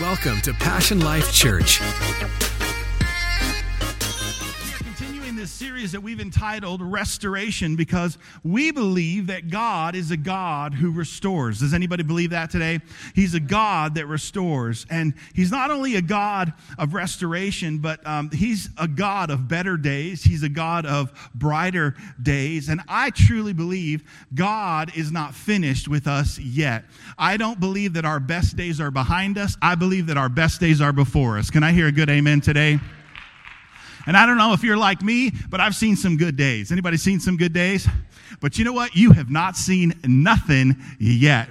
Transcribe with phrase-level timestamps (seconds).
[0.00, 1.80] Welcome to Passion Life Church.
[5.48, 11.60] Series that we've entitled Restoration because we believe that God is a God who restores.
[11.60, 12.80] Does anybody believe that today?
[13.14, 14.86] He's a God that restores.
[14.90, 19.76] And He's not only a God of restoration, but um, He's a God of better
[19.76, 20.22] days.
[20.22, 22.68] He's a God of brighter days.
[22.68, 26.84] And I truly believe God is not finished with us yet.
[27.16, 29.56] I don't believe that our best days are behind us.
[29.62, 31.50] I believe that our best days are before us.
[31.50, 32.78] Can I hear a good amen today?
[34.06, 36.72] And I don't know if you're like me, but I've seen some good days.
[36.72, 37.86] Anybody seen some good days?
[38.40, 38.94] But you know what?
[38.94, 41.48] You have not seen nothing yet.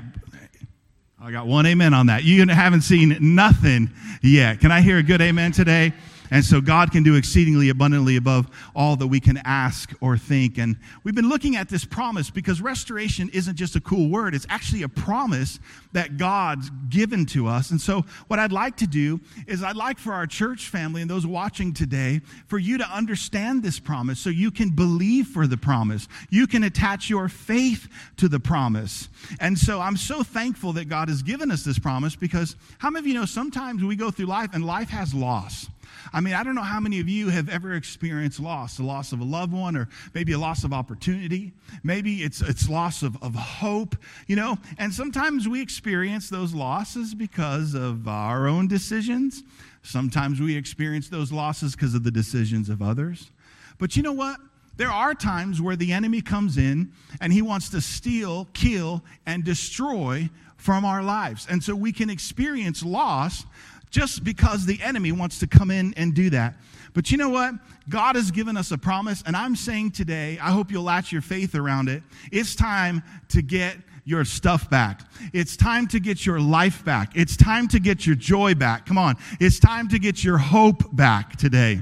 [1.20, 2.24] I got one amen on that.
[2.24, 3.90] You haven't seen nothing
[4.22, 4.62] yet.
[4.62, 5.92] Can I hear a good amen today?
[6.32, 10.58] And so God can do exceedingly abundantly above all that we can ask or think.
[10.58, 14.46] And we've been looking at this promise because restoration isn't just a cool word, it's
[14.50, 15.60] actually a promise
[15.94, 17.72] that God's given to us.
[17.72, 21.10] And so, what I'd like to do is, I'd like for our church family and
[21.10, 25.58] those watching today for you to understand this promise so you can believe for the
[25.58, 26.08] promise.
[26.30, 27.88] You can attach your faith
[28.18, 29.10] to the promise.
[29.40, 33.04] And so, I'm so thankful that God has given us this promise because how many
[33.04, 35.68] of you know sometimes we go through life and life has loss?
[36.14, 39.12] I mean, I don't know how many of you have ever experienced loss, the loss
[39.12, 41.54] of a loved one, or maybe a loss of opportunity.
[41.84, 43.96] Maybe it's, it's loss of, of hope,
[44.28, 44.58] you know.
[44.78, 49.44] And sometimes we experience those losses because of our own decisions.
[49.84, 53.32] Sometimes we experience those losses because of the decisions of others.
[53.78, 54.38] But you know what?
[54.78, 59.44] There are times where the enemy comes in and he wants to steal, kill, and
[59.44, 61.48] destroy from our lives.
[61.50, 63.46] And so we can experience loss
[63.90, 66.56] just because the enemy wants to come in and do that.
[66.94, 67.54] But you know what?
[67.90, 71.22] God has given us a promise, and I'm saying today, I hope you'll latch your
[71.22, 72.04] faith around it.
[72.32, 75.02] It's time to get your stuff back.
[75.34, 77.12] It's time to get your life back.
[77.16, 78.86] It's time to get your joy back.
[78.86, 79.18] Come on.
[79.40, 81.82] It's time to get your hope back today.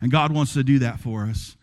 [0.00, 1.56] And God wants to do that for us.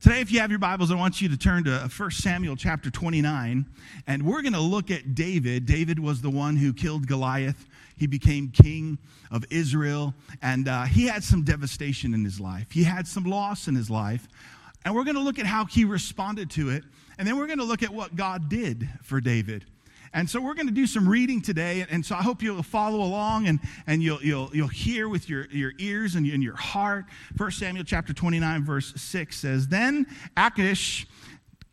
[0.00, 2.54] Today, if you have your Bibles, I want you to turn to uh, 1 Samuel
[2.54, 3.66] chapter 29,
[4.06, 5.64] and we're going to look at David.
[5.64, 7.66] David was the one who killed Goliath.
[7.96, 8.98] He became king
[9.30, 12.70] of Israel, and uh, he had some devastation in his life.
[12.70, 14.28] He had some loss in his life.
[14.84, 16.84] And we're going to look at how he responded to it,
[17.18, 19.64] and then we're going to look at what God did for David.
[20.16, 21.84] And so we're going to do some reading today.
[21.90, 25.46] And so I hope you'll follow along and, and you'll, you'll, you'll hear with your,
[25.50, 27.04] your ears and, your heart.
[27.36, 31.06] 1 Samuel chapter 29, verse 6 says, Then Achish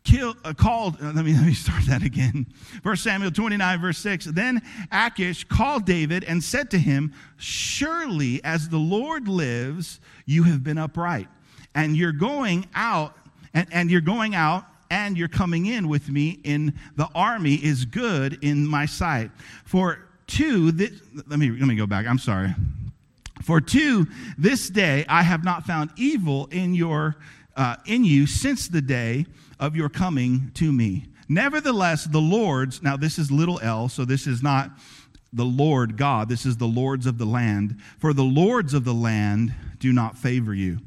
[0.04, 2.46] killed, uh, called, uh, let, me, let me start that again.
[2.82, 4.26] 1 Samuel 29, verse 6.
[4.26, 10.62] Then Achish called David and said to him, Surely as the Lord lives, you have
[10.62, 11.28] been upright.
[11.74, 13.16] And you're going out,
[13.52, 17.84] and, and you're going out and you're coming in with me in the army is
[17.84, 19.30] good in my sight.
[19.64, 20.92] For two, this,
[21.26, 22.06] let me let me go back.
[22.06, 22.54] I'm sorry.
[23.42, 24.06] For two,
[24.38, 27.16] this day I have not found evil in your
[27.56, 29.26] uh, in you since the day
[29.60, 31.06] of your coming to me.
[31.28, 34.70] Nevertheless, the Lord's now this is little l, so this is not
[35.32, 36.28] the Lord God.
[36.28, 37.80] This is the lords of the land.
[37.98, 40.78] For the lords of the land do not favor you.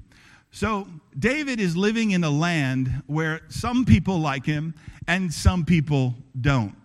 [0.52, 0.88] So,
[1.20, 4.74] David is living in a land where some people like him
[5.08, 6.76] and some people don't.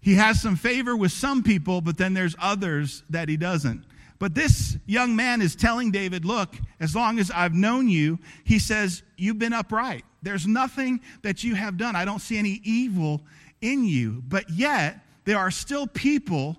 [0.00, 3.84] He has some favor with some people, but then there's others that he doesn't.
[4.24, 8.58] But this young man is telling David, Look, as long as I've known you, he
[8.58, 10.02] says, You've been upright.
[10.22, 11.94] There's nothing that you have done.
[11.94, 13.20] I don't see any evil
[13.60, 14.22] in you.
[14.26, 16.56] But yet, there are still people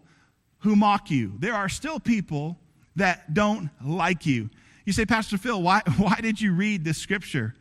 [0.59, 1.33] who mock you.
[1.39, 2.59] There are still people
[2.97, 4.51] that don't like you.
[4.85, 7.55] You say, Pastor Phil, why, why did you read this scripture?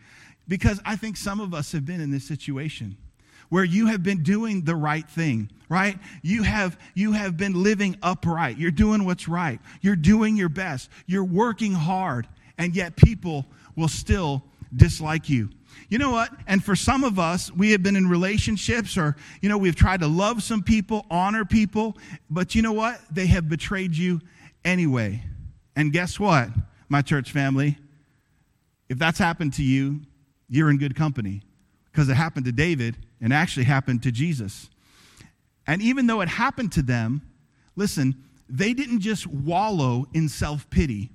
[0.46, 2.98] Because I think some of us have been in this situation
[3.48, 5.98] where you have been doing the right thing, right?
[6.22, 8.58] You have, you have been living upright.
[8.58, 9.60] You're doing what's right.
[9.80, 10.90] You're doing your best.
[11.06, 12.28] You're working hard,
[12.58, 13.46] and yet people
[13.76, 14.42] will still
[14.74, 15.50] dislike you.
[15.88, 16.30] You know what?
[16.46, 20.00] And for some of us, we have been in relationships or, you know, we've tried
[20.00, 21.96] to love some people, honor people,
[22.30, 23.00] but you know what?
[23.10, 24.20] They have betrayed you
[24.64, 25.22] anyway.
[25.76, 26.48] And guess what?
[26.88, 27.76] my church family,
[28.88, 30.00] if that's happened to you,
[30.48, 31.42] you're in good company
[31.94, 34.68] because it happened to David and actually happened to Jesus.
[35.64, 37.22] And even though it happened to them,
[37.76, 38.16] listen,
[38.48, 41.12] they didn't just wallow in self pity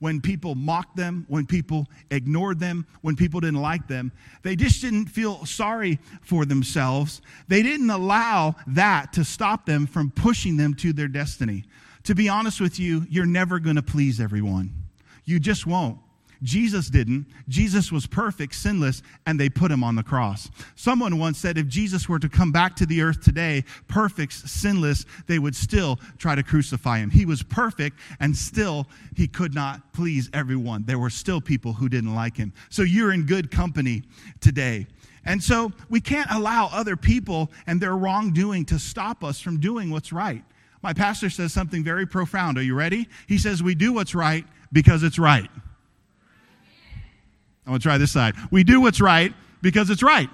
[0.00, 4.12] when people mocked them, when people ignored them, when people didn't like them.
[4.42, 7.22] They just didn't feel sorry for themselves.
[7.48, 11.64] They didn't allow that to stop them from pushing them to their destiny.
[12.04, 14.72] To be honest with you, you're never going to please everyone.
[15.24, 15.98] You just won't.
[16.42, 17.26] Jesus didn't.
[17.48, 20.50] Jesus was perfect, sinless, and they put him on the cross.
[20.76, 25.04] Someone once said if Jesus were to come back to the earth today, perfect, sinless,
[25.26, 27.10] they would still try to crucify him.
[27.10, 28.86] He was perfect, and still
[29.16, 30.84] he could not please everyone.
[30.84, 32.52] There were still people who didn't like him.
[32.70, 34.04] So you're in good company
[34.40, 34.86] today.
[35.24, 39.90] And so we can't allow other people and their wrongdoing to stop us from doing
[39.90, 40.42] what's right.
[40.82, 42.56] My pastor says something very profound.
[42.56, 43.08] Are you ready?
[43.26, 45.50] He says, We do what's right because it's right.
[47.68, 48.34] I'm going to try this side.
[48.50, 50.30] We do what's right because it's right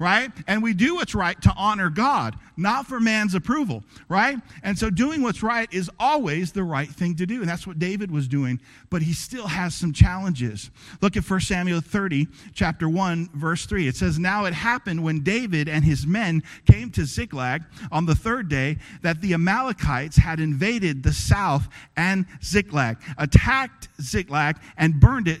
[0.00, 0.32] right?
[0.48, 4.38] And we do what's right to honor God, not for man's approval, right?
[4.62, 7.40] And so doing what's right is always the right thing to do.
[7.42, 10.70] And that's what David was doing, but he still has some challenges.
[11.02, 13.86] Look at 1 Samuel 30, chapter 1, verse 3.
[13.86, 17.62] It says, Now it happened when David and his men came to Ziklag
[17.92, 24.56] on the third day that the Amalekites had invaded the south and Ziklag, attacked Ziklag,
[24.78, 25.40] and burned it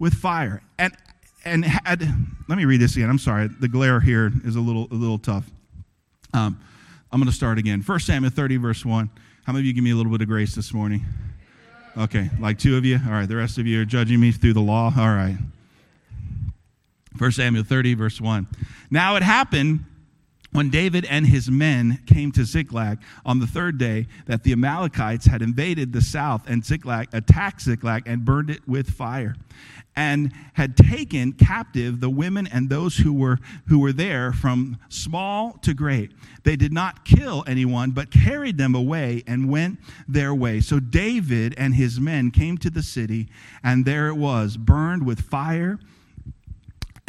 [0.00, 0.62] with fire.
[0.78, 0.92] And
[1.44, 2.02] and had,
[2.48, 3.08] let me read this again.
[3.08, 5.50] I'm sorry, the glare here is a little, a little tough.
[6.34, 6.60] Um,
[7.10, 7.80] I'm going to start again.
[7.80, 9.10] 1 Samuel 30, verse 1.
[9.44, 11.04] How many of you give me a little bit of grace this morning?
[11.96, 13.00] Okay, like two of you?
[13.06, 14.92] All right, the rest of you are judging me through the law?
[14.96, 15.36] All right.
[17.18, 18.46] 1 Samuel 30, verse 1.
[18.90, 19.84] Now it happened
[20.52, 25.26] when David and his men came to Ziklag on the third day that the Amalekites
[25.26, 29.36] had invaded the south and Ziklag attacked Ziklag and burned it with fire
[29.96, 33.38] and had taken captive the women and those who were
[33.68, 36.12] who were there from small to great.
[36.44, 40.60] They did not kill anyone but carried them away and went their way.
[40.60, 43.28] So david and his men came to the city
[43.62, 45.78] and there it was burned with fire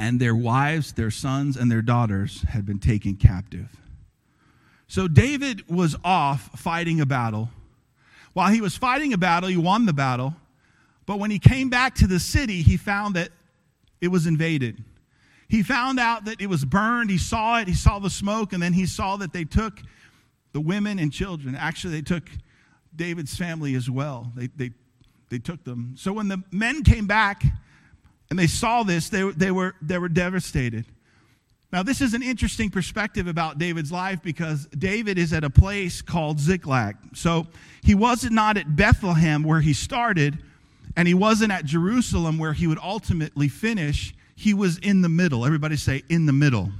[0.01, 3.69] and their wives their sons and their daughters had been taken captive
[4.87, 7.49] so david was off fighting a battle
[8.33, 10.35] while he was fighting a battle he won the battle
[11.05, 13.31] but when he came back to the city, he found that
[13.99, 14.83] it was invaded.
[15.49, 17.09] He found out that it was burned.
[17.09, 17.67] He saw it.
[17.67, 18.53] He saw the smoke.
[18.53, 19.81] And then he saw that they took
[20.53, 21.55] the women and children.
[21.55, 22.29] Actually, they took
[22.95, 24.31] David's family as well.
[24.35, 24.71] They, they,
[25.29, 25.95] they took them.
[25.97, 27.43] So when the men came back
[28.31, 30.85] and they saw this, they, they, were, they were devastated.
[31.73, 36.01] Now, this is an interesting perspective about David's life because David is at a place
[36.01, 36.95] called Ziklag.
[37.13, 37.47] So
[37.83, 40.37] he was not at Bethlehem where he started,
[40.95, 44.15] and he wasn't at Jerusalem where he would ultimately finish.
[44.37, 45.45] He was in the middle.
[45.45, 46.71] Everybody say, in the middle.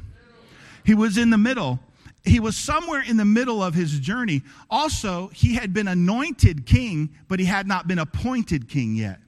[0.86, 1.81] He was in the middle.
[2.24, 4.42] He was somewhere in the middle of his journey.
[4.69, 9.19] Also, he had been anointed king, but he had not been appointed king yet.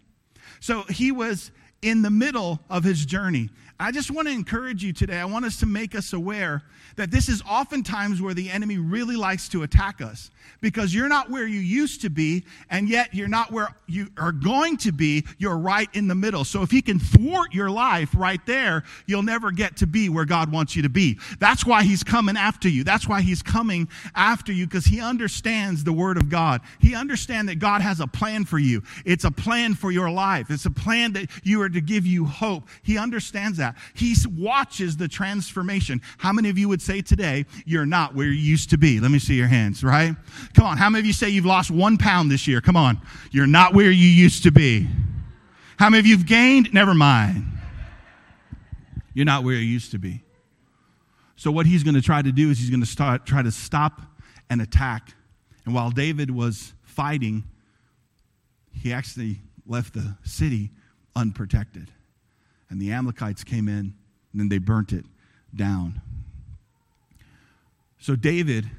[0.62, 1.52] So he was
[1.84, 3.50] in the middle of his journey.
[3.80, 5.18] I just want to encourage you today.
[5.18, 6.64] I want us to make us aware
[6.96, 10.30] that this is oftentimes where the enemy really likes to attack us
[10.62, 14.32] because you're not where you used to be, and yet you're not where you are
[14.32, 15.26] going to be.
[15.38, 16.44] You're right in the middle.
[16.44, 20.26] So if he can thwart your life right there, you'll never get to be where
[20.26, 21.20] God wants you to be.
[21.40, 22.84] That's why he's coming after you.
[22.84, 26.62] That's why he's coming after you because he understands the word of God.
[26.80, 28.84] He understands that God has a plan for you.
[29.06, 30.50] It's a plan for your life.
[30.50, 32.68] It's a plan that you are to give you hope.
[32.84, 33.63] He understands that.
[33.94, 36.02] He watches the transformation.
[36.18, 39.00] How many of you would say today, you're not where you used to be?
[39.00, 40.16] Let me see your hands, right?
[40.54, 40.78] Come on.
[40.78, 42.62] How many of you say you've lost one pound this year?
[42.62, 43.00] Come on.
[43.32, 44.88] You're not where you used to be.
[45.78, 46.74] How many of you have gained?
[46.74, 47.46] Never mind.
[49.14, 50.24] You're not where you used to be.
[51.36, 53.52] So, what he's going to try to do is he's going to start, try to
[53.52, 54.02] stop
[54.50, 55.14] and attack.
[55.66, 57.44] And while David was fighting,
[58.72, 60.72] he actually left the city
[61.16, 61.92] unprotected.
[62.70, 63.94] And the Amalekites came in,
[64.32, 65.06] and then they burnt it
[65.56, 66.02] down.
[68.00, 68.70] So, David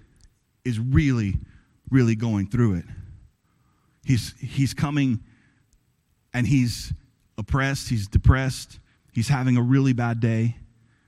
[0.65, 1.39] is really
[1.91, 2.85] really going through it.
[4.05, 5.21] He's, he's coming
[6.33, 6.93] and he's
[7.39, 8.79] oppressed, he's depressed,
[9.13, 10.57] he's having a really bad day.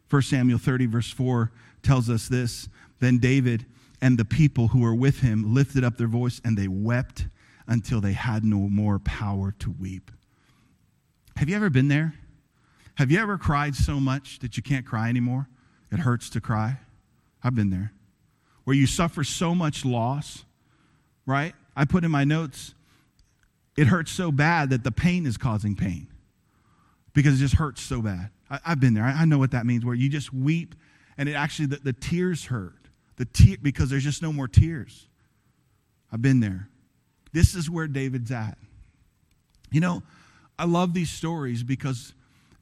[0.09, 1.51] 1 Samuel 30, verse 4
[1.83, 2.69] tells us this
[3.01, 3.67] Then David
[4.01, 7.27] and the people who were with him lifted up their voice and they wept
[7.67, 10.11] until they had no more power to weep.
[11.37, 12.15] Have you ever been there?
[12.97, 15.49] Have you ever cried so much that you can't cry anymore?
[15.93, 16.79] It hurts to cry.
[17.43, 17.93] I've been there.
[18.65, 20.45] Where you suffer so much loss
[21.27, 21.55] right?
[21.75, 22.75] I put in my notes,
[23.77, 26.07] it hurts so bad that the pain is causing pain
[27.13, 28.31] because it just hurts so bad.
[28.49, 29.05] I, have been there.
[29.05, 30.75] I, I, know what that means, where you just weep
[31.19, 32.75] and it actually, the, the tears hurt.
[33.17, 35.07] The tear, because there's just no more tears.
[36.13, 36.69] I've been there.
[37.33, 38.57] This is where David's at.
[39.71, 40.03] You know,
[40.59, 42.15] I love these stories because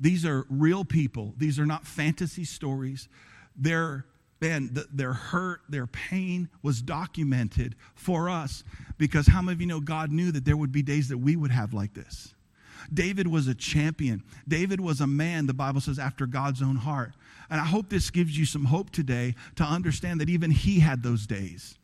[0.05, 1.33] these are real people.
[1.39, 3.09] These are not fantasy stories.
[3.57, 4.05] They're
[4.39, 8.65] man, the, their hurt, their pain was documented for us
[8.99, 11.37] because how many of you know God knew that there would be days that we
[11.37, 12.35] would have like this?
[12.93, 14.23] David was a champion.
[14.47, 17.15] David was a man, the Bible says, after God's own heart.
[17.49, 21.03] And I hope this gives you some hope today to understand that even he had
[21.03, 21.79] those days.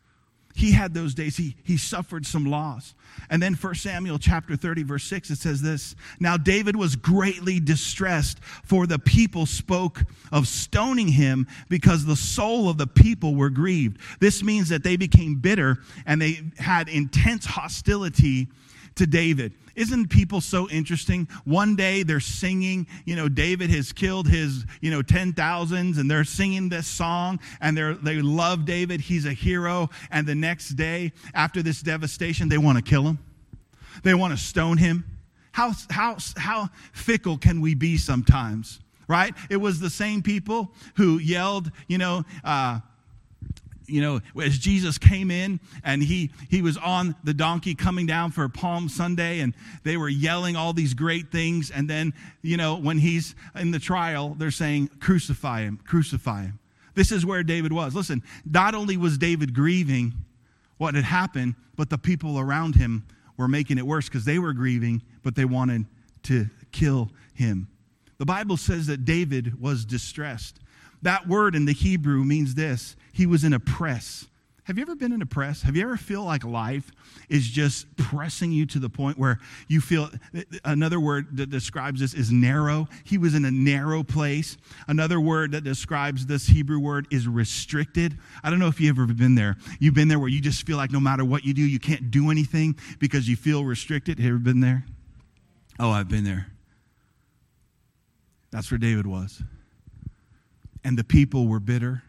[0.55, 1.37] He had those days.
[1.37, 2.93] He, he suffered some loss.
[3.29, 7.59] And then 1 Samuel chapter 30, verse 6, it says this Now David was greatly
[7.59, 13.49] distressed, for the people spoke of stoning him because the soul of the people were
[13.49, 13.99] grieved.
[14.19, 18.47] This means that they became bitter and they had intense hostility
[18.95, 19.53] to David.
[19.75, 21.27] Isn't people so interesting?
[21.45, 26.23] One day they're singing, you know, David has killed his, you know, 10,000s and they're
[26.23, 29.89] singing this song and they they love David, he's a hero.
[30.11, 33.19] And the next day after this devastation, they want to kill him.
[34.03, 35.05] They want to stone him.
[35.53, 38.79] How, how, how fickle can we be sometimes?
[39.07, 39.33] Right?
[39.49, 42.79] It was the same people who yelled, you know, uh,
[43.91, 48.31] you know, as Jesus came in and he, he was on the donkey coming down
[48.31, 51.69] for Palm Sunday and they were yelling all these great things.
[51.71, 56.59] And then, you know, when he's in the trial, they're saying, crucify him, crucify him.
[56.95, 57.95] This is where David was.
[57.95, 60.13] Listen, not only was David grieving
[60.77, 63.05] what had happened, but the people around him
[63.37, 65.85] were making it worse because they were grieving, but they wanted
[66.23, 67.67] to kill him.
[68.17, 70.59] The Bible says that David was distressed.
[71.01, 74.27] That word in the Hebrew means this he was in a press.
[74.65, 75.63] Have you ever been in a press?
[75.63, 76.91] Have you ever feel like life
[77.29, 80.09] is just pressing you to the point where you feel
[80.63, 82.87] another word that describes this is narrow.
[83.03, 84.57] He was in a narrow place.
[84.87, 88.17] Another word that describes this Hebrew word is restricted.
[88.43, 89.57] I don't know if you've ever been there.
[89.79, 92.11] You've been there where you just feel like no matter what you do, you can't
[92.11, 94.19] do anything because you feel restricted.
[94.19, 94.85] Have you ever been there?
[95.79, 96.47] Oh, I've been there.
[98.51, 99.41] That's where David was
[100.83, 102.03] and the people were bitter.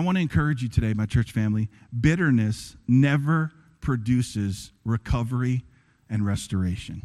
[0.00, 1.68] I want to encourage you today, my church family.
[2.00, 3.52] Bitterness never
[3.82, 5.62] produces recovery
[6.08, 7.02] and restoration.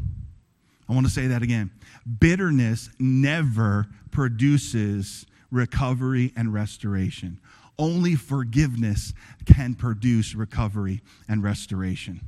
[0.88, 1.72] I want to say that again.
[2.20, 7.42] Bitterness never produces recovery and restoration.
[7.78, 9.12] Only forgiveness
[9.46, 12.22] can produce recovery and restoration.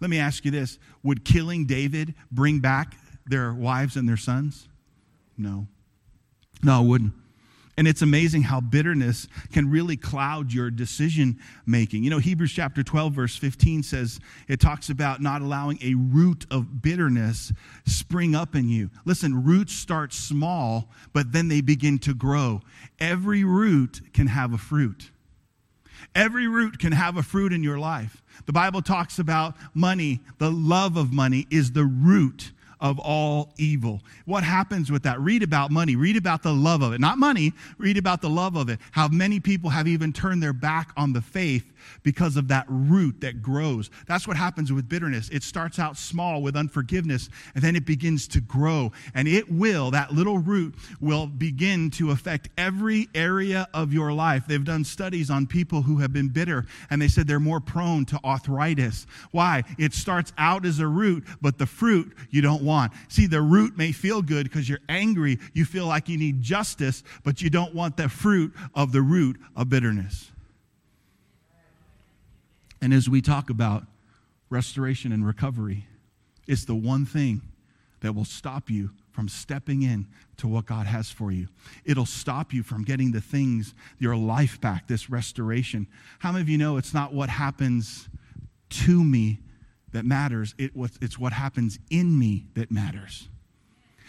[0.00, 2.94] Let me ask you this Would killing David bring back
[3.26, 4.66] their wives and their sons?
[5.36, 5.66] No.
[6.62, 7.12] No, it wouldn't.
[7.80, 12.04] And it's amazing how bitterness can really cloud your decision making.
[12.04, 16.44] You know, Hebrews chapter 12, verse 15 says, it talks about not allowing a root
[16.50, 17.54] of bitterness
[17.86, 18.90] spring up in you.
[19.06, 22.60] Listen, roots start small, but then they begin to grow.
[22.98, 25.10] Every root can have a fruit.
[26.14, 28.22] Every root can have a fruit in your life.
[28.44, 34.00] The Bible talks about money, the love of money is the root of all evil.
[34.24, 35.20] What happens with that?
[35.20, 35.96] Read about money.
[35.96, 37.00] Read about the love of it.
[37.00, 38.78] Not money, read about the love of it.
[38.92, 41.64] How many people have even turned their back on the faith
[42.02, 43.90] because of that root that grows.
[44.06, 45.28] That's what happens with bitterness.
[45.30, 48.92] It starts out small with unforgiveness and then it begins to grow.
[49.14, 54.44] And it will, that little root will begin to affect every area of your life.
[54.46, 58.04] They've done studies on people who have been bitter and they said they're more prone
[58.06, 59.06] to arthritis.
[59.30, 59.64] Why?
[59.78, 62.92] It starts out as a root, but the fruit you don't want.
[63.08, 65.38] See, the root may feel good because you're angry.
[65.52, 69.38] You feel like you need justice, but you don't want the fruit of the root
[69.56, 70.29] of bitterness.
[72.82, 73.84] And as we talk about
[74.48, 75.86] restoration and recovery,
[76.46, 77.42] it's the one thing
[78.00, 80.06] that will stop you from stepping in
[80.38, 81.48] to what God has for you.
[81.84, 85.86] It'll stop you from getting the things, your life back, this restoration.
[86.20, 88.08] How many of you know it's not what happens
[88.70, 89.40] to me
[89.92, 93.28] that matters, it, it's what happens in me that matters?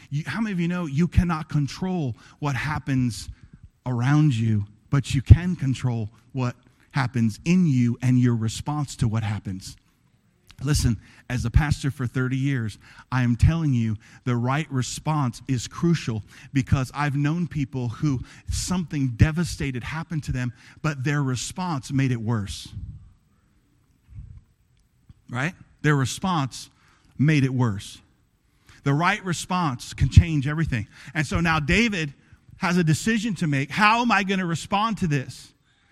[0.10, 3.30] You, how many of you know you cannot control what happens
[3.86, 6.56] around you, but you can control what
[6.91, 9.75] happens in you and your response to what happens.
[10.63, 10.98] Listen,
[11.29, 12.77] as a pastor for 30 years,
[13.12, 18.19] I am telling you the right response is crucial because I've known people who
[18.51, 22.67] something devastated happened to them, but their response made it worse.
[25.29, 25.53] Right?
[25.81, 26.69] Their response
[27.17, 28.00] made it worse.
[28.83, 30.88] The right response can change everything.
[31.13, 32.13] And so now David
[32.57, 33.71] has a decision to make.
[33.71, 35.50] How am I going to respond to this?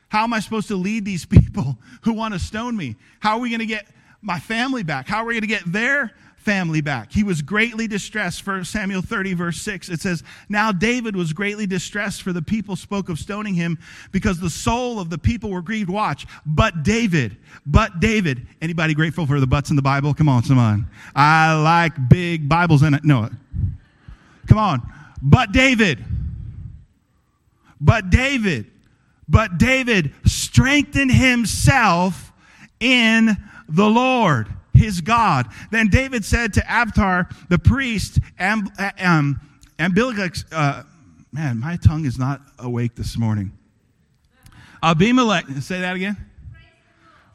[0.10, 2.96] How am I supposed to lead these people who want to stone me?
[3.20, 3.88] How are we going to get
[4.22, 5.08] my family back?
[5.08, 7.12] How are we going to get their family back?
[7.12, 8.42] He was greatly distressed.
[8.42, 12.76] For Samuel 30, verse 6, it says, Now David was greatly distressed, for the people
[12.76, 13.78] spoke of stoning him
[14.12, 15.92] because the soul of the people were grieved.
[15.92, 16.26] Watch.
[16.44, 17.38] But David,
[17.68, 18.48] but David.
[18.62, 20.16] Anybody grateful for the butts in the Bible?
[20.16, 20.88] Come on, someone.
[21.16, 23.04] I like big Bibles in it.
[23.04, 23.30] No.
[24.48, 24.82] Come on.
[25.22, 26.04] But David.
[27.80, 28.72] But David
[29.30, 32.34] but David strengthened himself
[32.80, 33.38] in
[33.70, 34.48] the Lord.
[34.80, 35.48] his God.
[35.72, 39.40] Then David said to Abiathar, the priest, and um,
[39.78, 40.84] uh,
[41.32, 43.52] man, my tongue is not awake this morning.
[44.82, 46.18] Abimelech, say that again.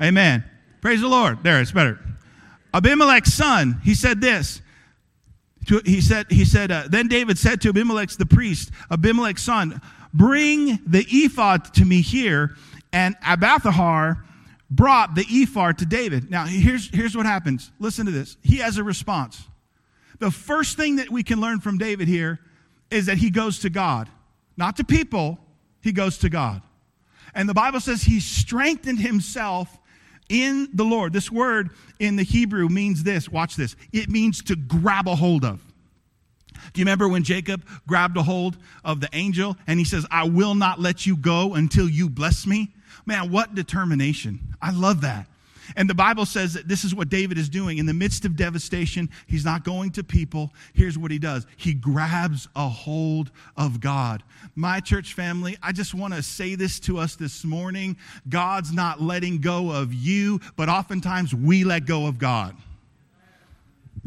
[0.03, 0.45] Amen.
[0.81, 1.43] Praise the Lord.
[1.45, 2.01] There, it's better.
[2.73, 4.61] Abimelech's son, he said this.
[5.85, 9.81] He said, he said, uh, then David said to Abimelech the priest, Abimelech's son,
[10.15, 12.57] bring the ephod to me here.
[12.93, 14.25] And Abiathar
[14.71, 16.31] brought the ephod to David.
[16.31, 17.73] Now, here's, here's what happens.
[17.79, 18.37] Listen to this.
[18.43, 19.43] He has a response.
[20.21, 22.39] The first thing that we can learn from David here
[22.91, 24.09] is that he goes to God,
[24.57, 25.39] not to people,
[25.83, 26.63] he goes to God.
[27.35, 29.77] And the Bible says he strengthened himself
[30.29, 31.13] in the Lord.
[31.13, 33.29] This word in the Hebrew means this.
[33.29, 33.75] Watch this.
[33.93, 35.61] It means to grab a hold of.
[36.73, 40.25] Do you remember when Jacob grabbed a hold of the angel and he says, I
[40.25, 42.71] will not let you go until you bless me?
[43.07, 44.41] Man, what determination.
[44.63, 45.29] I love that.
[45.77, 47.79] And the Bible says that this is what David is doing.
[47.79, 50.53] In the midst of devastation, he's not going to people.
[50.75, 54.23] Here's what he does he grabs a hold of God.
[54.55, 57.97] My church family, I just want to say this to us this morning
[58.29, 62.57] God's not letting go of you, but oftentimes we let go of God.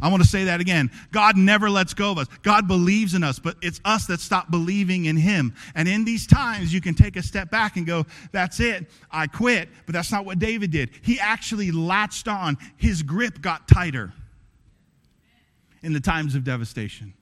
[0.02, 0.92] I want to say that again.
[1.12, 2.28] God never lets go of us.
[2.44, 5.56] God believes in us, but it's us that stop believing in Him.
[5.74, 8.90] And in these times, you can take a step back and go, That's it.
[9.12, 9.70] I quit.
[9.86, 10.92] But that's not what David did.
[11.02, 14.14] He actually latched on, his grip got tighter
[15.82, 17.14] in the times of devastation.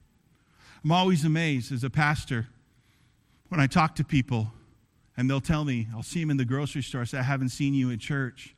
[0.84, 2.48] I'm always amazed as a pastor
[3.50, 4.52] when I talk to people
[5.18, 7.50] and they'll tell me, I'll see them in the grocery store, I say, I haven't
[7.50, 8.56] seen you at church.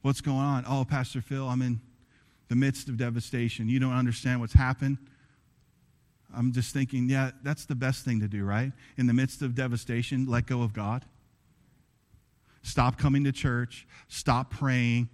[0.00, 0.64] What's going on?
[0.66, 1.80] Oh, Pastor Phil, I'm in
[2.48, 3.68] the midst of devastation.
[3.68, 4.98] You don't understand what's happened.
[6.34, 8.72] I'm just thinking, yeah, that's the best thing to do, right?
[8.96, 11.04] In the midst of devastation, let go of God.
[12.62, 13.86] Stop coming to church.
[14.08, 15.08] Stop praying.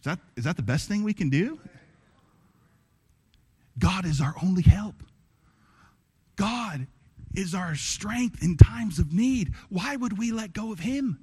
[0.00, 1.60] Is that, is that the best thing we can do?
[3.78, 4.94] God is our only help.
[6.36, 6.86] God
[7.34, 9.52] is our strength in times of need.
[9.68, 11.18] Why would we let go of Him?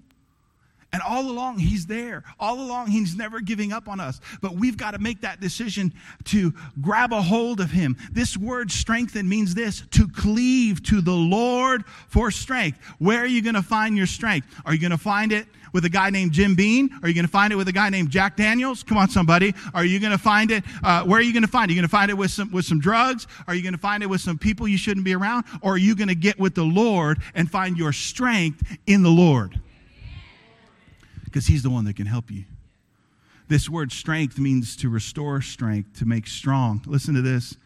[0.93, 2.24] And all along, He's there.
[2.39, 4.19] All along, He's never giving up on us.
[4.41, 5.93] But we've got to make that decision
[6.25, 7.95] to grab a hold of Him.
[8.12, 12.80] This word strengthen means this to cleave to the Lord for strength.
[12.99, 14.47] Where are you going to find your strength?
[14.65, 16.89] Are you going to find it with a guy named Jim Beam?
[17.01, 18.84] Are you going to find it with a guy named Jack Daniels?
[18.84, 19.54] Come on, somebody.
[19.73, 20.63] Are you going to find it?
[20.84, 21.73] Uh, where are you going to find it?
[21.73, 23.27] Are you going to find it with some, with some drugs?
[23.47, 25.45] Are you going to find it with some people you shouldn't be around?
[25.62, 29.10] Or are you going to get with the Lord and find your strength in the
[29.10, 29.60] Lord?
[31.32, 32.44] Because He's the one that can help you.
[33.48, 36.82] This word strength means to restore strength, to make strong.
[36.86, 37.58] Listen to this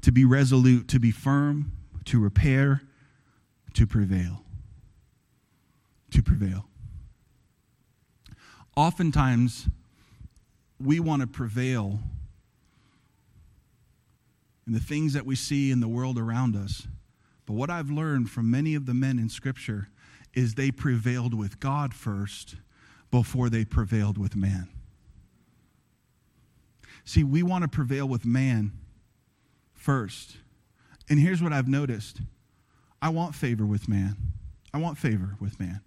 [0.00, 1.72] to be resolute, to be firm,
[2.04, 2.82] to repair,
[3.74, 4.44] to prevail.
[6.12, 6.66] To prevail.
[8.76, 9.68] Oftentimes,
[10.80, 11.98] we want to prevail
[14.66, 16.86] in the things that we see in the world around us.
[17.46, 19.88] But what I've learned from many of the men in Scripture
[20.34, 22.56] is they prevailed with God first
[23.10, 24.68] before they prevailed with man.
[27.04, 28.72] See, we want to prevail with man
[29.72, 30.36] first.
[31.08, 32.20] And here's what I've noticed
[33.00, 34.16] I want favor with man.
[34.74, 35.80] I want favor with man.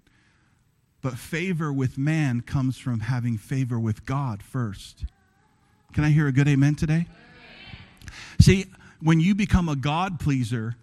[1.02, 5.06] But favor with man comes from having favor with God first.
[5.94, 7.08] Can I hear a good amen today?
[8.40, 8.66] See,
[9.02, 10.76] when you become a God pleaser,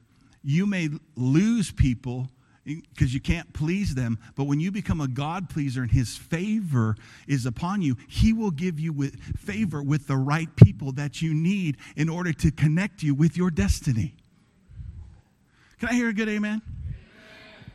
[0.42, 2.28] you may lose people
[2.68, 4.18] because you can't please them.
[4.36, 8.50] But when you become a God pleaser and His favor is upon you, He will
[8.50, 13.02] give you with favor with the right people that you need in order to connect
[13.02, 14.14] you with your destiny.
[15.80, 16.60] Can I hear a good amen?
[16.60, 17.72] amen.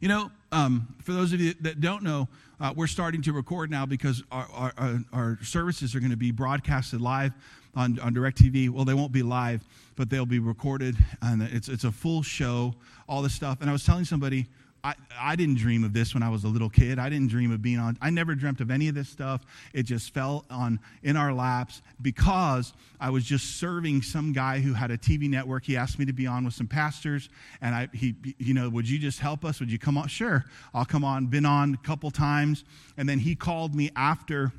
[0.00, 2.28] You know, um, for those of you that don't know,
[2.60, 6.30] uh, we're starting to record now because our, our, our services are going to be
[6.30, 7.32] broadcasted live
[7.76, 8.70] on, on DirecTV.
[8.70, 9.62] Well, they won't be live,
[9.96, 12.74] but they'll be recorded, and it's, it's a full show,
[13.08, 13.58] all this stuff.
[13.60, 14.46] And I was telling somebody,
[14.84, 16.98] I, I didn't dream of this when I was a little kid.
[16.98, 17.96] I didn't dream of being on.
[18.02, 19.40] I never dreamt of any of this stuff.
[19.72, 24.74] It just fell on in our laps because I was just serving some guy who
[24.74, 25.64] had a TV network.
[25.64, 27.30] He asked me to be on with some pastors,
[27.62, 29.58] and I he you know would you just help us?
[29.58, 30.06] Would you come on?
[30.08, 31.26] Sure, I'll come on.
[31.26, 32.64] Been on a couple times,
[32.98, 34.52] and then he called me after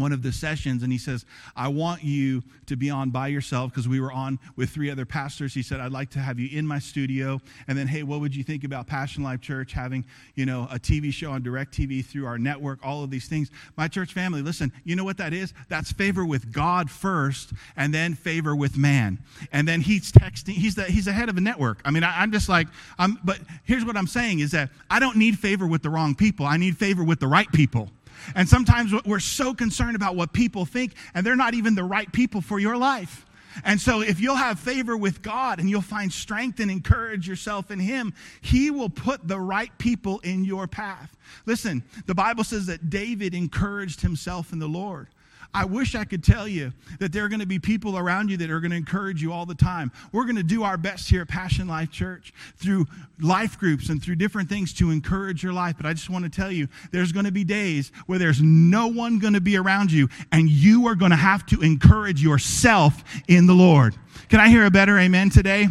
[0.00, 1.24] one of the sessions and he says
[1.56, 5.04] i want you to be on by yourself because we were on with three other
[5.04, 5.52] pastors.
[5.52, 7.40] He said i'd like to have you in my studio.
[7.66, 10.04] And then hey what would you think about passion life church having
[10.36, 13.50] you know a tv show on DirecTV through our network all of these things?
[13.76, 15.52] My church family listen you know what that is?
[15.68, 19.18] That's favor with god first and then favor with man.
[19.52, 21.80] And then he's texting he's the he's the head of a network.
[21.84, 25.00] I mean I, i'm just like i'm but here's what i'm saying is that i
[25.00, 26.46] don't need favor with the wrong people.
[26.46, 27.90] I need favor with the right people
[28.34, 32.10] And sometimes we're so concerned about what people think, and they're not even the right
[32.10, 33.26] people for your life.
[33.64, 37.70] And so, if you'll have favor with God and you'll find strength and encourage yourself
[37.70, 41.16] in Him, He will put the right people in your path.
[41.46, 45.08] Listen, the Bible says that David encouraged himself in the Lord.
[45.52, 48.36] I wish I could tell you that there are going to be people around you
[48.36, 49.90] that are going to encourage you all the time.
[50.12, 52.86] We're going to do our best here at Passion Life Church through
[53.20, 55.76] life groups and through different things to encourage your life.
[55.76, 58.86] But I just want to tell you, there's going to be days where there's no
[58.86, 63.02] one going to be around you, and you are going to have to encourage yourself
[63.26, 63.96] in the Lord.
[64.28, 65.66] Can I hear a better amen today?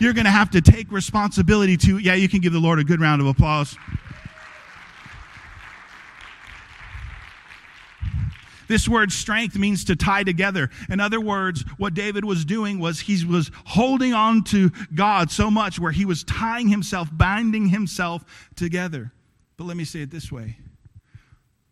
[0.00, 2.84] You're going to have to take responsibility to, yeah, you can give the Lord a
[2.84, 3.76] good round of applause.
[8.70, 10.70] This word strength means to tie together.
[10.88, 15.50] In other words, what David was doing was he was holding on to God so
[15.50, 19.10] much where he was tying himself, binding himself together.
[19.56, 20.58] But let me say it this way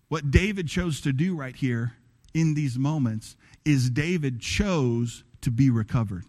[0.09, 1.93] what David chose to do right here
[2.35, 6.25] in these moments is David chose to be recovered.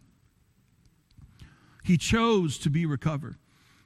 [1.84, 3.38] He chose to be recovered.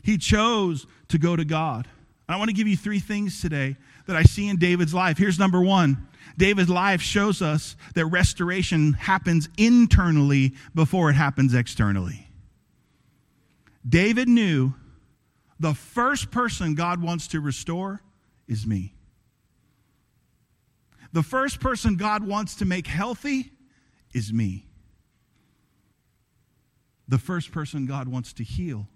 [0.04, 1.88] He chose to go to God.
[2.28, 5.18] I want to give you three things today that I see in David's life.
[5.18, 12.28] Here's number one David's life shows us that restoration happens internally before it happens externally.
[13.88, 14.74] David knew
[15.60, 18.02] the first person God wants to restore
[18.48, 18.94] is me.
[21.12, 23.52] The first person God wants to make healthy
[24.14, 24.66] is me.
[27.08, 28.88] The first person God wants to heal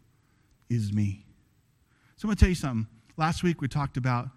[0.70, 1.26] is me.
[2.16, 2.88] So I'm going to tell you something.
[3.18, 4.30] Last week we talked about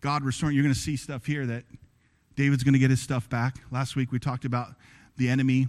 [0.00, 0.54] God restoring.
[0.54, 1.64] You're going to see stuff here that
[2.36, 3.56] David's going to get his stuff back.
[3.70, 4.68] Last week we talked about
[5.16, 5.68] the enemy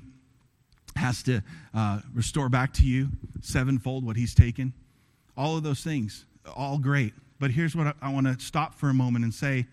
[0.96, 1.42] has to
[1.74, 3.10] uh, restore back to you
[3.42, 4.74] sevenfold what he's taken.
[5.38, 7.14] All of those things, all great.
[7.40, 9.68] But here's what I, I want to stop for a moment and say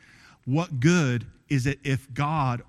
[0.44, 2.62] what good is it if God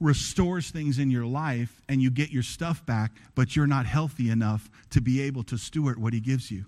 [0.00, 4.30] restores things in your life and you get your stuff back, but you're not healthy
[4.30, 6.64] enough to be able to steward what he gives you?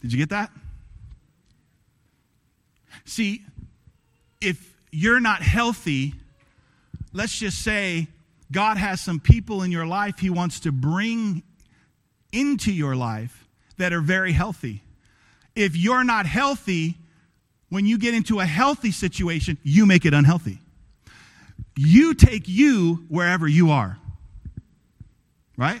[0.00, 0.50] Did you get that?
[3.04, 3.42] See,
[4.40, 6.14] if you're not healthy,
[7.12, 8.08] let's just say
[8.52, 11.42] God has some people in your life He wants to bring
[12.32, 13.46] into your life
[13.78, 14.82] that are very healthy.
[15.54, 16.96] If you're not healthy,
[17.68, 20.60] when you get into a healthy situation, you make it unhealthy.
[21.76, 23.98] You take you wherever you are.
[25.56, 25.80] Right?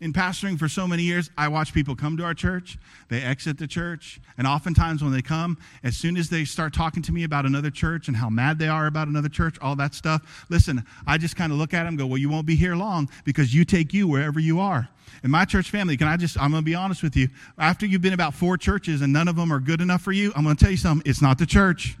[0.00, 2.78] In pastoring for so many years, I watch people come to our church,
[3.08, 7.02] they exit the church, and oftentimes when they come, as soon as they start talking
[7.04, 9.94] to me about another church and how mad they are about another church, all that
[9.94, 12.74] stuff, listen, I just kind of look at them go, Well, you won't be here
[12.74, 14.88] long because you take you wherever you are.
[15.22, 17.28] In my church family, can I just, I'm going to be honest with you.
[17.56, 20.32] After you've been about four churches and none of them are good enough for you,
[20.34, 21.08] I'm going to tell you something.
[21.08, 21.96] It's not the church.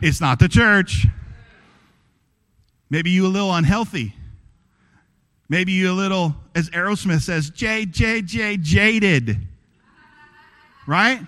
[0.00, 1.06] It's not the church.
[2.90, 4.14] Maybe you a little unhealthy.
[5.48, 9.38] Maybe you a little, as Aerosmith says, J, J, J, jaded.
[10.86, 11.20] Right?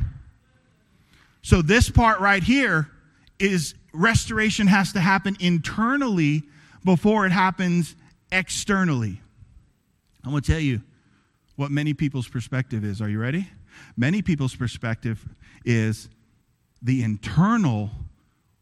[1.42, 2.90] So, this part right here
[3.38, 6.42] is restoration has to happen internally
[6.84, 7.94] before it happens
[8.32, 9.20] externally.
[10.24, 10.82] I'm going to tell you
[11.56, 13.00] what many people's perspective is.
[13.00, 13.48] Are you ready?
[13.96, 15.24] Many people's perspective
[15.64, 16.08] is
[16.82, 17.90] the internal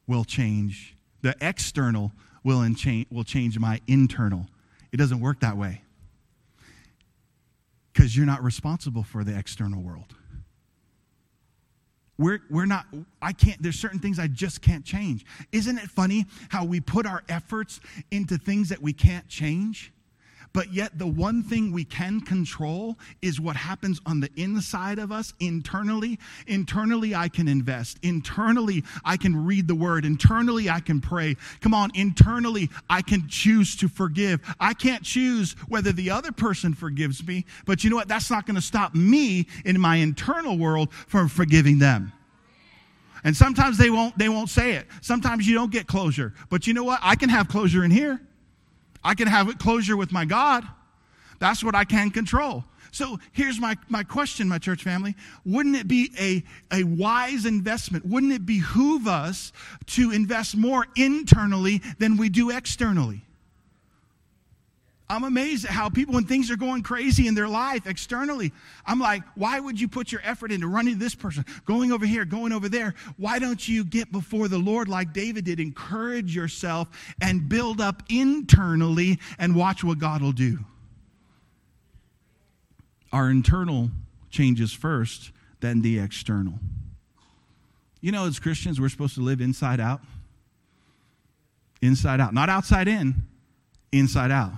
[0.06, 2.12] will change, the external
[2.42, 4.46] will, change, will change my internal.
[4.94, 5.82] It doesn't work that way
[7.92, 10.14] because you're not responsible for the external world.
[12.16, 12.86] We're, we're not,
[13.20, 15.26] I can't, there's certain things I just can't change.
[15.50, 17.80] Isn't it funny how we put our efforts
[18.12, 19.92] into things that we can't change?
[20.54, 25.10] But yet, the one thing we can control is what happens on the inside of
[25.10, 26.20] us internally.
[26.46, 27.98] Internally, I can invest.
[28.04, 30.04] Internally, I can read the word.
[30.04, 31.36] Internally, I can pray.
[31.60, 34.40] Come on, internally, I can choose to forgive.
[34.60, 38.06] I can't choose whether the other person forgives me, but you know what?
[38.06, 42.12] That's not going to stop me in my internal world from forgiving them.
[43.24, 44.86] And sometimes they won't, they won't say it.
[45.00, 46.32] Sometimes you don't get closure.
[46.48, 47.00] But you know what?
[47.02, 48.20] I can have closure in here.
[49.04, 50.66] I can have closure with my God.
[51.38, 52.64] That's what I can control.
[52.90, 55.16] So here's my, my question, my church family.
[55.44, 58.06] Wouldn't it be a, a wise investment?
[58.06, 59.52] Wouldn't it behoove us
[59.86, 63.24] to invest more internally than we do externally?
[65.08, 68.52] I'm amazed at how people, when things are going crazy in their life externally,
[68.86, 72.24] I'm like, why would you put your effort into running this person, going over here,
[72.24, 72.94] going over there?
[73.18, 75.60] Why don't you get before the Lord like David did?
[75.60, 76.88] Encourage yourself
[77.20, 80.58] and build up internally and watch what God will do.
[83.12, 83.90] Our internal
[84.30, 86.54] changes first then the external.
[88.00, 90.00] You know, as Christians, we're supposed to live inside out.
[91.80, 92.34] Inside out.
[92.34, 93.14] Not outside in,
[93.92, 94.52] inside out.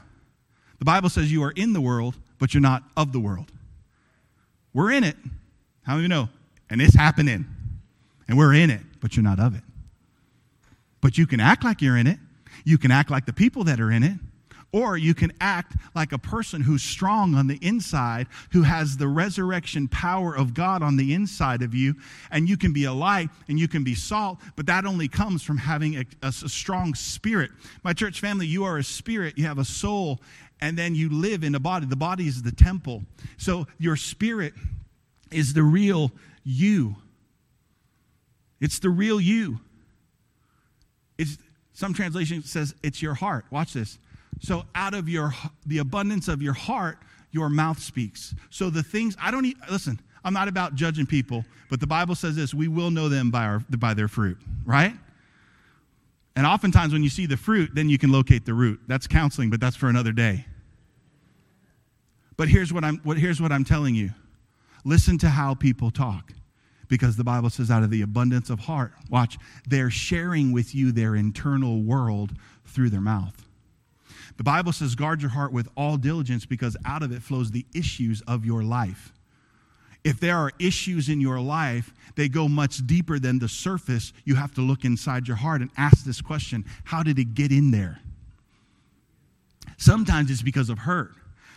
[0.79, 3.51] The Bible says you are in the world, but you're not of the world.
[4.75, 5.17] We're in it.
[5.83, 6.29] How do you know?
[6.69, 7.47] And it's happening.
[8.29, 9.62] And we're in it, but you're not of it.
[11.01, 12.19] But you can act like you're in it.
[12.65, 14.19] You can act like the people that are in it.
[14.73, 19.09] Or you can act like a person who's strong on the inside, who has the
[19.09, 21.95] resurrection power of God on the inside of you,
[22.31, 25.43] and you can be a light and you can be salt, but that only comes
[25.43, 27.53] from having a, a, a strong spirit.
[27.85, 30.21] My church family, you are a spirit, you have a soul,
[30.61, 31.87] and then you live in a body.
[31.87, 33.03] The body is the temple.
[33.37, 34.55] So your spirit
[35.31, 36.12] is the real
[36.45, 36.97] you.
[38.61, 39.61] It's the real you.
[41.19, 41.38] It's
[41.73, 43.45] some translation says it's your heart.
[43.51, 43.99] Watch this.
[44.40, 45.35] So out of your
[45.66, 46.99] the abundance of your heart,
[47.33, 48.35] your mouth speaks.
[48.51, 50.01] So the things I don't need, listen.
[50.25, 53.45] I'm not about judging people, but the Bible says this: we will know them by
[53.45, 54.95] our by their fruit, right?
[56.37, 58.81] And oftentimes, when you see the fruit, then you can locate the root.
[58.87, 60.46] That's counseling, but that's for another day.
[62.37, 64.11] But here's what I'm what, here's what I'm telling you:
[64.85, 66.33] listen to how people talk
[66.88, 70.92] because the Bible says, out of the abundance of heart, watch, they're sharing with you
[70.92, 72.33] their internal world
[72.64, 73.44] through their mouth.
[74.37, 77.66] The Bible says, guard your heart with all diligence because out of it flows the
[77.75, 79.12] issues of your life.
[80.07, 84.12] If there are issues in your life, they go much deeper than the surface.
[84.25, 87.51] You have to look inside your heart and ask this question How did it get
[87.51, 87.99] in there?
[89.79, 91.12] Sometimes it's because of hurt.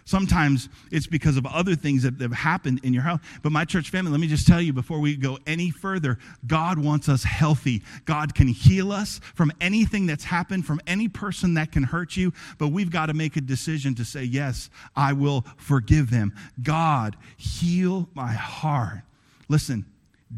[0.09, 3.19] Sometimes it's because of other things that have happened in your house.
[3.43, 6.17] But my church family, let me just tell you before we go any further,
[6.47, 7.83] God wants us healthy.
[8.05, 12.33] God can heal us from anything that's happened, from any person that can hurt you.
[12.57, 16.33] But we've got to make a decision to say, Yes, I will forgive them.
[16.63, 19.03] God, heal my heart.
[19.47, 19.85] Listen,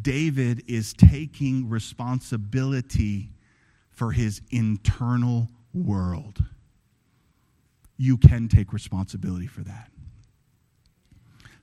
[0.01, 3.29] David is taking responsibility
[3.89, 6.43] for his internal world
[8.02, 9.92] you can take responsibility for that.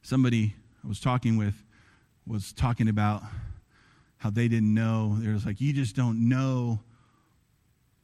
[0.02, 1.54] Somebody I was talking with
[2.28, 3.24] was talking about
[4.18, 5.16] how they didn't know.
[5.18, 6.78] They was like, You just don't know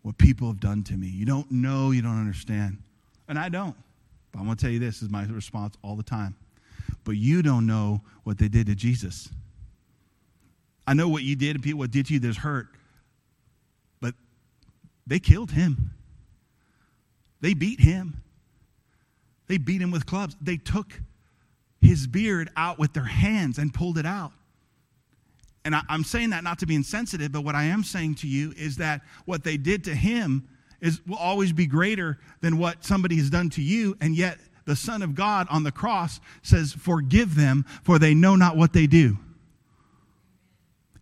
[0.03, 1.07] what people have done to me.
[1.07, 2.79] You don't know, you don't understand.
[3.29, 3.77] And I don't.
[4.33, 6.35] But I'm going to tell you this, is my response all the time.
[7.05, 9.29] But you don't know what they did to Jesus.
[10.88, 12.66] I know what you did and people what did to you, there's hurt.
[14.01, 14.14] But
[15.07, 15.93] they killed him.
[17.44, 18.22] They beat him.
[19.48, 20.35] They beat him with clubs.
[20.40, 20.98] They took
[21.83, 24.33] his beard out with their hands and pulled it out.
[25.62, 28.26] And I, am saying that not to be insensitive, but what I am saying to
[28.26, 30.48] you is that what they did to him
[30.80, 34.74] is will always be greater than what somebody has done to you, and yet the
[34.74, 38.87] Son of God on the cross says, Forgive them, for they know not what they
[38.87, 39.18] do.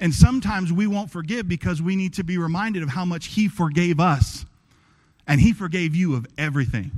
[0.00, 3.46] And sometimes we won't forgive because we need to be reminded of how much He
[3.46, 4.44] forgave us.
[5.26, 6.90] And He forgave you of everything.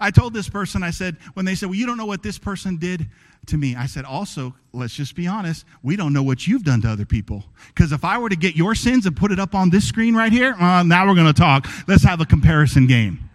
[0.00, 2.38] I told this person, I said, when they said, Well, you don't know what this
[2.38, 3.08] person did
[3.46, 6.80] to me, I said, Also, let's just be honest, we don't know what you've done
[6.82, 7.44] to other people.
[7.68, 10.14] Because if I were to get your sins and put it up on this screen
[10.14, 11.68] right here, uh, now we're going to talk.
[11.86, 13.30] Let's have a comparison game.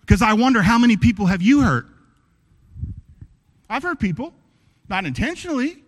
[0.00, 1.86] Because I wonder how many people have you hurt?
[3.68, 4.32] I've hurt people,
[4.88, 5.82] not intentionally,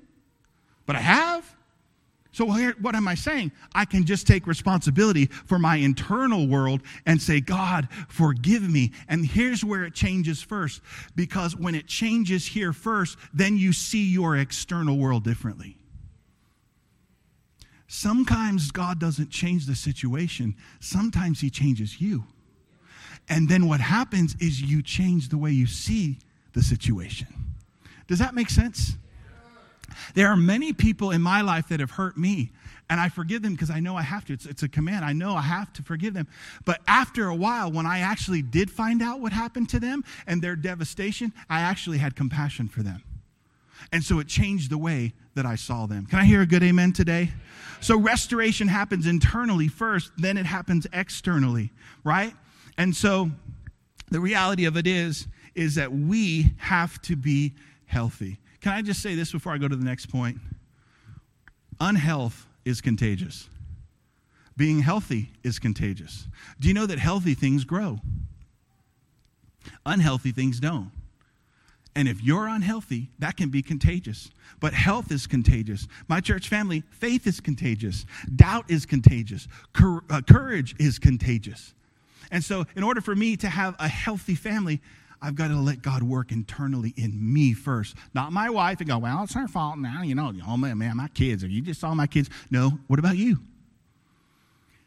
[0.87, 1.57] but I have.
[2.33, 3.51] So, here, what am I saying?
[3.75, 8.93] I can just take responsibility for my internal world and say, God, forgive me.
[9.09, 10.81] And here's where it changes first.
[11.17, 15.77] Because when it changes here first, then you see your external world differently.
[17.89, 22.25] Sometimes God doesn't change the situation, sometimes He changes you.
[23.29, 26.19] And then what happens is you change the way you see
[26.53, 27.27] the situation.
[28.07, 28.97] Does that make sense?
[30.15, 32.51] There are many people in my life that have hurt me,
[32.89, 34.33] and I forgive them because I know I have to.
[34.33, 35.05] It's, it's, a command.
[35.05, 36.27] I know I have to forgive them.
[36.65, 40.43] But after a while, when I actually did find out what happened to them and
[40.43, 43.03] their devastation, I actually had compassion for them.
[43.93, 46.07] And so it changed the way that I saw them.
[46.07, 47.33] Can I hear a good amen today?
[47.81, 51.73] So restoration happens internally first, then it happens externally,
[52.05, 52.35] right?
[52.77, 53.31] And so
[54.11, 57.55] the reality of it is is that we have to be
[57.87, 58.39] healthy.
[58.61, 60.39] Can I just say this before I go to the next point?
[61.81, 63.49] Unhealth is contagious.
[64.57, 66.27] Being healthy is contagious.
[66.59, 68.01] Do you know that healthy things grow?
[69.87, 70.91] Unhealthy things don't.
[71.97, 74.31] And if you're unhealthy, that can be contagious.
[74.61, 75.89] But health is contagious.
[76.09, 78.07] My church family, faith is contagious.
[78.37, 79.49] Doubt is contagious.
[79.77, 81.75] uh, courage is contagious.
[82.31, 84.81] And so, in order for me to have a healthy family,
[85.23, 87.95] I've got to let God work internally in me first.
[88.15, 90.03] Not my wife and go, well, it's her fault now.
[90.03, 91.43] You know, oh man, man, my kids.
[91.43, 92.31] If you just saw my kids.
[92.51, 93.39] No, what about you?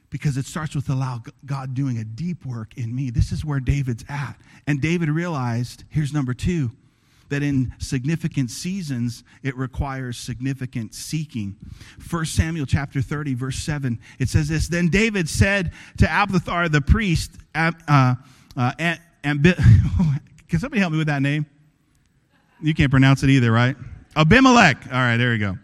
[0.09, 3.09] Because it starts with allow God doing a deep work in me.
[3.09, 4.35] This is where David's at.
[4.67, 6.71] And David realized, here's number two,
[7.29, 11.55] that in significant seasons it requires significant seeking
[12.07, 16.81] 1 samuel chapter 30 verse 7 it says this then david said to abiathar the
[16.81, 18.15] priest uh, uh,
[19.23, 19.43] and
[20.47, 21.45] can somebody help me with that name
[22.61, 23.75] you can't pronounce it either right
[24.15, 25.57] abimelech all right there we go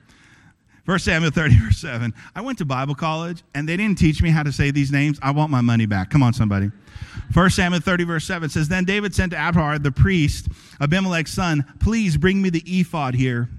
[0.90, 2.12] 1 Samuel 30, verse 7.
[2.36, 5.20] I went to Bible college and they didn't teach me how to say these names.
[5.22, 6.10] I want my money back.
[6.10, 6.72] Come on, somebody.
[7.32, 10.48] 1 Samuel 30, verse 7 says, Then David sent to Abiathar, the priest,
[10.82, 13.50] Abimelech's son, Please bring me the ephod here.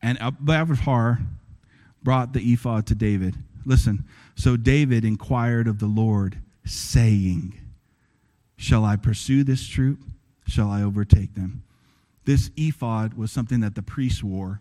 [0.00, 1.18] And Abiathar
[2.02, 3.34] brought the ephod to David.
[3.66, 4.04] Listen,
[4.36, 7.60] so David inquired of the Lord, saying,
[8.56, 10.00] Shall I pursue this troop?
[10.46, 11.62] Shall I overtake them?
[12.24, 14.60] This ephod was something that the priests wore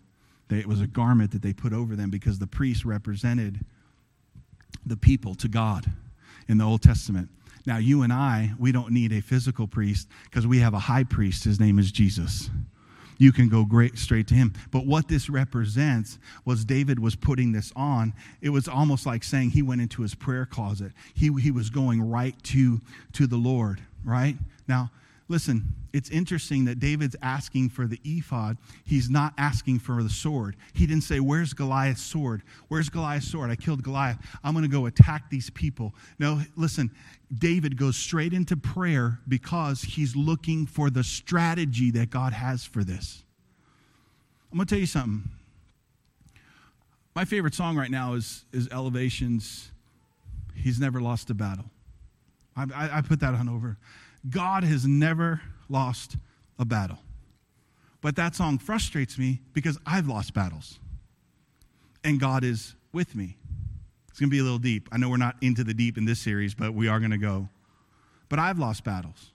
[0.57, 3.65] it was a garment that they put over them because the priests represented
[4.85, 5.85] the people to God
[6.47, 7.29] in the Old Testament.
[7.65, 11.03] Now, you and I, we don't need a physical priest because we have a high
[11.03, 11.45] priest.
[11.45, 12.49] His name is Jesus.
[13.17, 14.53] You can go great, straight to him.
[14.71, 18.13] But what this represents was David was putting this on.
[18.41, 20.91] It was almost like saying he went into his prayer closet.
[21.13, 22.81] He, he was going right to,
[23.13, 24.35] to the Lord, right?
[24.67, 24.91] Now,
[25.29, 28.57] Listen, it's interesting that David's asking for the ephod.
[28.85, 30.55] He's not asking for the sword.
[30.73, 32.41] He didn't say, Where's Goliath's sword?
[32.67, 33.49] Where's Goliath's sword?
[33.49, 34.17] I killed Goliath.
[34.43, 35.95] I'm going to go attack these people.
[36.19, 36.91] No, listen,
[37.33, 42.83] David goes straight into prayer because he's looking for the strategy that God has for
[42.83, 43.23] this.
[44.51, 45.29] I'm going to tell you something.
[47.15, 49.71] My favorite song right now is, is Elevation's
[50.55, 51.65] He's Never Lost a Battle.
[52.55, 53.77] I, I, I put that on over.
[54.29, 56.17] God has never lost
[56.59, 56.99] a battle.
[58.01, 60.79] But that song frustrates me because I've lost battles.
[62.03, 63.37] And God is with me.
[64.13, 64.87] It's going to be a little deep.
[64.91, 67.17] I know we're not into the deep in this series, but we are going to
[67.17, 67.49] go.
[68.29, 69.31] But I've lost battles.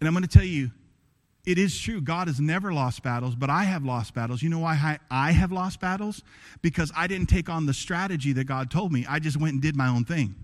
[0.00, 0.70] And I'm going to tell you,
[1.44, 2.00] it is true.
[2.00, 4.42] God has never lost battles, but I have lost battles.
[4.42, 6.22] You know why I have lost battles?
[6.62, 9.04] Because I didn't take on the strategy that God told me.
[9.06, 10.34] I just went and did my own thing.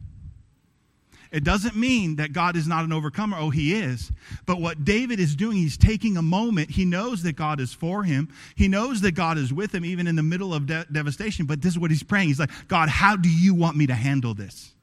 [1.32, 3.36] It doesn't mean that God is not an overcomer.
[3.38, 4.10] Oh, he is.
[4.46, 6.70] But what David is doing, he's taking a moment.
[6.70, 8.28] He knows that God is for him.
[8.54, 11.46] He knows that God is with him, even in the middle of de- devastation.
[11.46, 12.28] But this is what he's praying.
[12.28, 14.74] He's like, God, how do you want me to handle this?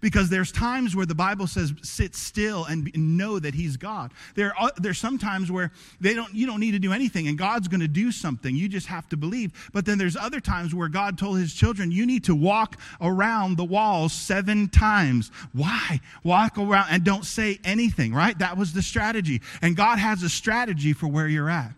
[0.00, 4.12] Because there's times where the Bible says sit still and know that he's God.
[4.34, 7.36] There are there's some times where they don't you don't need to do anything and
[7.36, 8.54] God's going to do something.
[8.54, 9.70] You just have to believe.
[9.72, 13.56] But then there's other times where God told his children you need to walk around
[13.56, 15.30] the walls 7 times.
[15.52, 16.00] Why?
[16.22, 18.38] Walk around and don't say anything, right?
[18.38, 19.40] That was the strategy.
[19.62, 21.72] And God has a strategy for where you're at.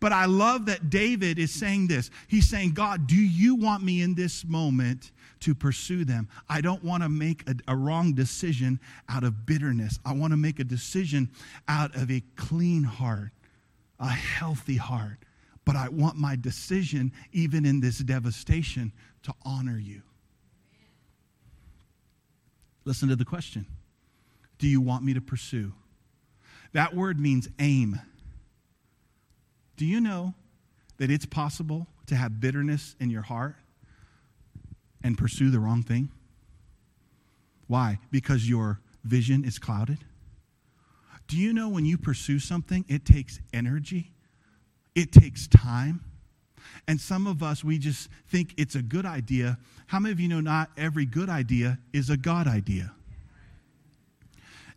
[0.00, 2.10] But I love that David is saying this.
[2.28, 5.12] He's saying, God, do you want me in this moment
[5.44, 6.26] to pursue them.
[6.48, 8.80] I don't want to make a, a wrong decision
[9.10, 9.98] out of bitterness.
[10.02, 11.28] I want to make a decision
[11.68, 13.30] out of a clean heart,
[14.00, 15.18] a healthy heart.
[15.66, 18.92] But I want my decision, even in this devastation,
[19.24, 20.00] to honor you.
[22.86, 23.66] Listen to the question
[24.56, 25.74] Do you want me to pursue?
[26.72, 28.00] That word means aim.
[29.76, 30.32] Do you know
[30.96, 33.56] that it's possible to have bitterness in your heart
[35.04, 36.08] and pursue the wrong thing?
[37.68, 37.98] Why?
[38.10, 39.98] Because your vision is clouded?
[41.28, 44.10] Do you know when you pursue something, it takes energy,
[44.94, 46.00] it takes time?
[46.88, 49.58] And some of us, we just think it's a good idea.
[49.86, 52.92] How many of you know not every good idea is a God idea?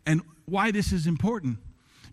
[0.06, 1.58] And why this is important?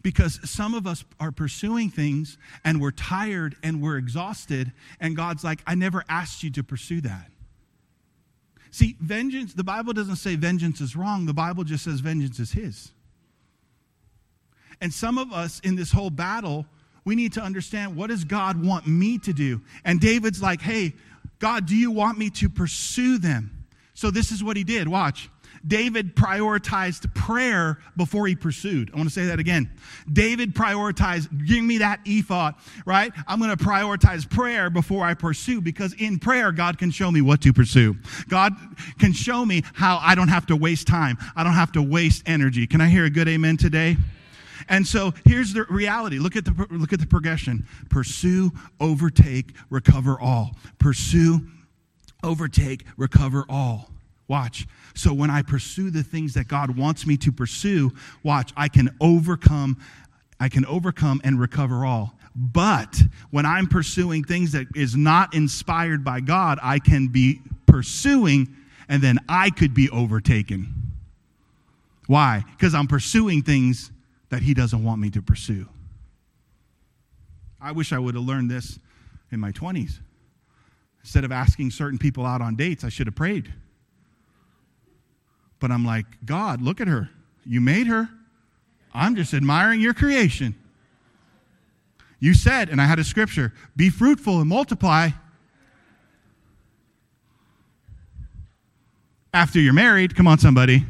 [0.02, 5.44] Because some of us are pursuing things and we're tired and we're exhausted, and God's
[5.44, 7.32] like, I never asked you to pursue that.
[8.76, 12.52] See, vengeance, the Bible doesn't say vengeance is wrong, the Bible just says vengeance is
[12.52, 12.92] His.
[14.82, 16.66] And some of us in this whole battle,
[17.06, 19.62] we need to understand what does God want me to do?
[19.86, 20.94] And David's like, hey,
[21.40, 23.66] God, do you want me to pursue them?
[23.94, 24.90] So this is what he did.
[24.90, 25.30] Watch.
[25.66, 28.92] David prioritized prayer before he pursued.
[28.94, 29.70] I want to say that again.
[30.12, 32.56] David prioritized, give me that ephod,
[32.86, 33.12] right?
[33.28, 37.22] I'm going to prioritize prayer before I pursue because in prayer, God can show me
[37.22, 37.96] what to pursue.
[38.28, 38.54] God
[39.00, 41.18] can show me how I don't have to waste time.
[41.36, 42.68] I don't have to waste energy.
[42.68, 43.98] Can I hear a good amen today?
[44.68, 46.18] And so here's the reality.
[46.18, 47.68] Look at the, look at the progression.
[47.90, 50.56] Pursue, overtake, recover all.
[50.80, 51.42] Pursue,
[52.24, 53.92] overtake, recover all.
[54.28, 54.68] Watch.
[54.96, 57.92] So when I pursue the things that God wants me to pursue,
[58.24, 59.78] watch, I can overcome
[60.38, 62.14] I can overcome and recover all.
[62.36, 63.02] But
[63.32, 68.54] when I'm pursuing things that is not inspired by God, I can be pursuing
[68.90, 70.92] and then I could be overtaken.
[72.08, 72.44] Why?
[72.52, 73.92] Because I'm pursuing things
[74.30, 75.68] that he doesn't want me to pursue.
[77.62, 78.78] I wish I would have learned this
[79.32, 80.00] in my 20s.
[81.02, 83.54] Instead of asking certain people out on dates, I should have prayed.
[85.66, 87.10] But I'm like, God, look at her.
[87.44, 88.08] You made her.
[88.94, 90.54] I'm just admiring your creation.
[92.20, 95.10] You said, and I had a scripture be fruitful and multiply.
[99.34, 100.86] After you're married, come on, somebody.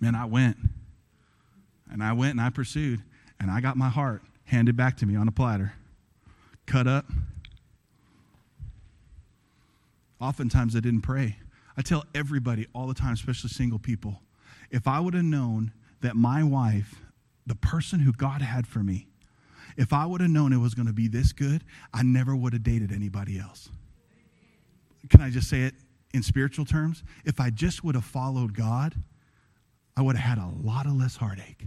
[0.00, 0.56] Man, I went.
[1.92, 3.02] And I went and I pursued.
[3.38, 5.74] And I got my heart handed back to me on a platter,
[6.64, 7.04] cut up.
[10.18, 11.36] Oftentimes I didn't pray.
[11.78, 14.20] I tell everybody all the time, especially single people,
[14.68, 16.96] if I would have known that my wife,
[17.46, 19.06] the person who God had for me,
[19.76, 21.62] if I would have known it was going to be this good,
[21.94, 23.68] I never would have dated anybody else.
[25.08, 25.74] Can I just say it
[26.12, 27.04] in spiritual terms?
[27.24, 28.96] If I just would have followed God,
[29.96, 31.64] I would have had a lot of less heartache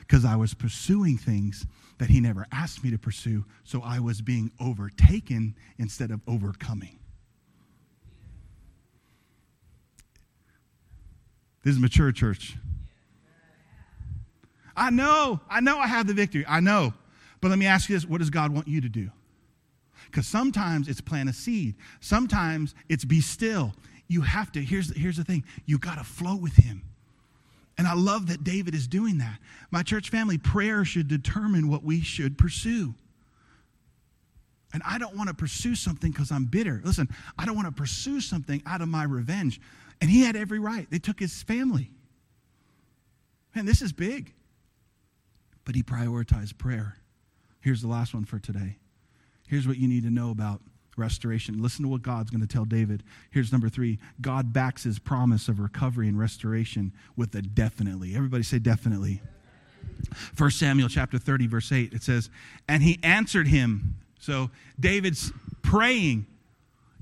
[0.00, 1.66] because I was pursuing things
[1.96, 6.99] that He never asked me to pursue, so I was being overtaken instead of overcoming.
[11.62, 12.56] This is mature church.
[14.76, 16.44] I know, I know I have the victory.
[16.48, 16.94] I know.
[17.40, 19.10] But let me ask you this what does God want you to do?
[20.06, 23.74] Because sometimes it's plant a seed, sometimes it's be still.
[24.08, 26.82] You have to, here's, here's the thing you got to flow with Him.
[27.78, 29.38] And I love that David is doing that.
[29.70, 32.94] My church family, prayer should determine what we should pursue.
[34.72, 36.80] And I don't want to pursue something because I'm bitter.
[36.84, 37.08] Listen,
[37.38, 39.60] I don't want to pursue something out of my revenge.
[40.00, 40.86] And he had every right.
[40.90, 41.90] They took his family.
[43.54, 44.32] Man, this is big.
[45.64, 46.96] But he prioritized prayer.
[47.60, 48.78] Here's the last one for today.
[49.46, 50.62] Here's what you need to know about
[50.96, 51.60] restoration.
[51.60, 53.02] Listen to what God's going to tell David.
[53.30, 58.14] Here's number three God backs his promise of recovery and restoration with a definitely.
[58.14, 59.20] Everybody say definitely.
[60.36, 62.30] 1 Samuel chapter 30, verse 8, it says,
[62.68, 63.96] And he answered him.
[64.18, 65.32] So David's
[65.62, 66.26] praying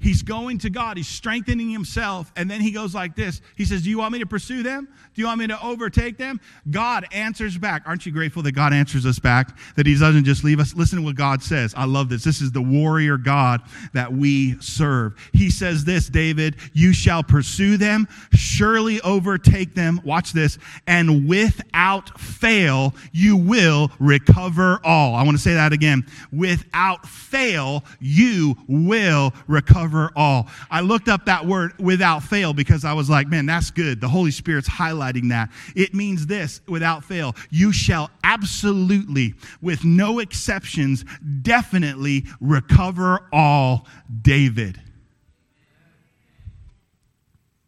[0.00, 0.96] He's going to God.
[0.96, 2.32] He's strengthening himself.
[2.36, 4.88] And then he goes like this He says, Do you want me to pursue them?
[5.14, 6.40] Do you want me to overtake them?
[6.70, 7.82] God answers back.
[7.86, 9.58] Aren't you grateful that God answers us back?
[9.76, 10.74] That he doesn't just leave us?
[10.74, 11.74] Listen to what God says.
[11.76, 12.22] I love this.
[12.22, 13.62] This is the warrior God
[13.94, 15.16] that we serve.
[15.32, 20.00] He says this, David, you shall pursue them, surely overtake them.
[20.04, 20.58] Watch this.
[20.86, 25.16] And without fail, you will recover all.
[25.16, 26.06] I want to say that again.
[26.30, 30.48] Without fail, you will recover all.
[30.70, 34.00] I looked up that word without fail because I was like, man, that's good.
[34.00, 35.50] The Holy Spirit's highlighting that.
[35.74, 37.34] It means this without fail.
[37.50, 41.04] You shall absolutely, with no exceptions,
[41.42, 43.86] definitely recover all,
[44.22, 44.80] David.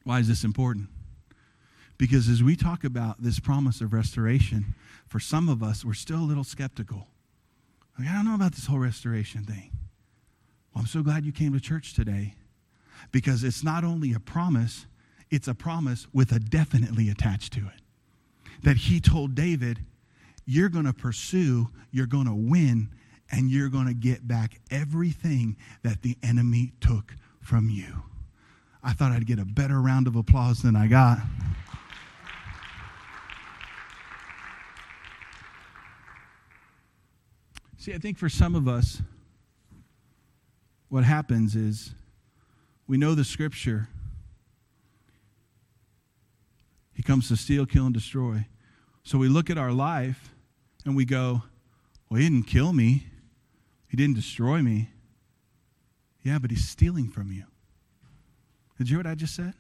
[0.05, 0.89] Why is this important?
[1.99, 4.75] Because as we talk about this promise of restoration,
[5.07, 7.09] for some of us, we're still a little skeptical.
[7.99, 9.70] Like, I don't know about this whole restoration thing.
[10.75, 12.35] Well, I'm so glad you came to church today
[13.13, 14.87] because it's not only a promise,
[15.31, 17.81] it's a promise with a definitely attached to it.
[18.63, 19.81] That he told David,
[20.45, 22.91] You're going to pursue, you're going to win,
[23.31, 28.03] and you're going to get back everything that the enemy took from you.
[28.83, 31.19] I thought I'd get a better round of applause than I got.
[37.77, 39.01] See, I think for some of us,
[40.91, 41.95] what happens is
[42.87, 43.89] we know the scripture.
[46.93, 48.47] He comes to steal, kill, and destroy.
[49.05, 50.35] So we look at our life
[50.85, 51.43] and we go,
[52.11, 53.07] Well, he didn't kill me,
[53.89, 54.91] he didn't destroy me.
[56.23, 57.45] Yeah, but he's stealing from you.
[58.77, 59.55] Did you hear what I just said?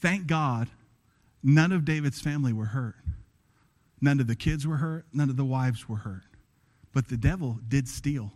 [0.00, 0.68] Thank God
[1.42, 2.94] none of David's family were hurt.
[4.00, 5.06] None of the kids were hurt.
[5.12, 6.27] None of the wives were hurt.
[6.98, 8.32] But the devil did steal.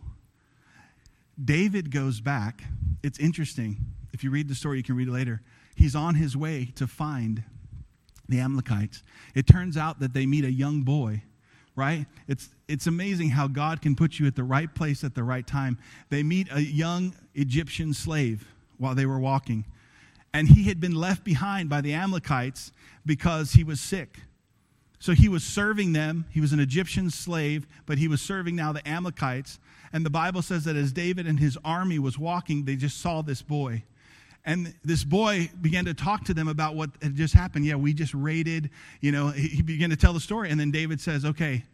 [1.43, 2.63] David goes back.
[3.03, 3.75] It's interesting.
[4.13, 5.41] If you read the story, you can read it later.
[5.75, 7.43] He's on his way to find
[8.29, 9.03] the Amalekites.
[9.35, 11.23] It turns out that they meet a young boy,
[11.75, 12.05] right?
[12.29, 15.45] It's, it's amazing how God can put you at the right place at the right
[15.45, 15.77] time.
[16.09, 18.47] They meet a young Egyptian slave
[18.77, 19.65] while they were walking,
[20.33, 22.71] and he had been left behind by the Amalekites
[23.05, 24.19] because he was sick.
[25.03, 26.23] So he was serving them.
[26.29, 29.59] He was an Egyptian slave, but he was serving now the Amalekites.
[29.91, 33.21] And the Bible says that as David and his army was walking, they just saw
[33.21, 33.83] this boy.
[34.45, 37.65] And this boy began to talk to them about what had just happened.
[37.65, 38.69] Yeah, we just raided,
[39.01, 40.49] you know, he began to tell the story.
[40.49, 41.65] And then David says, Okay,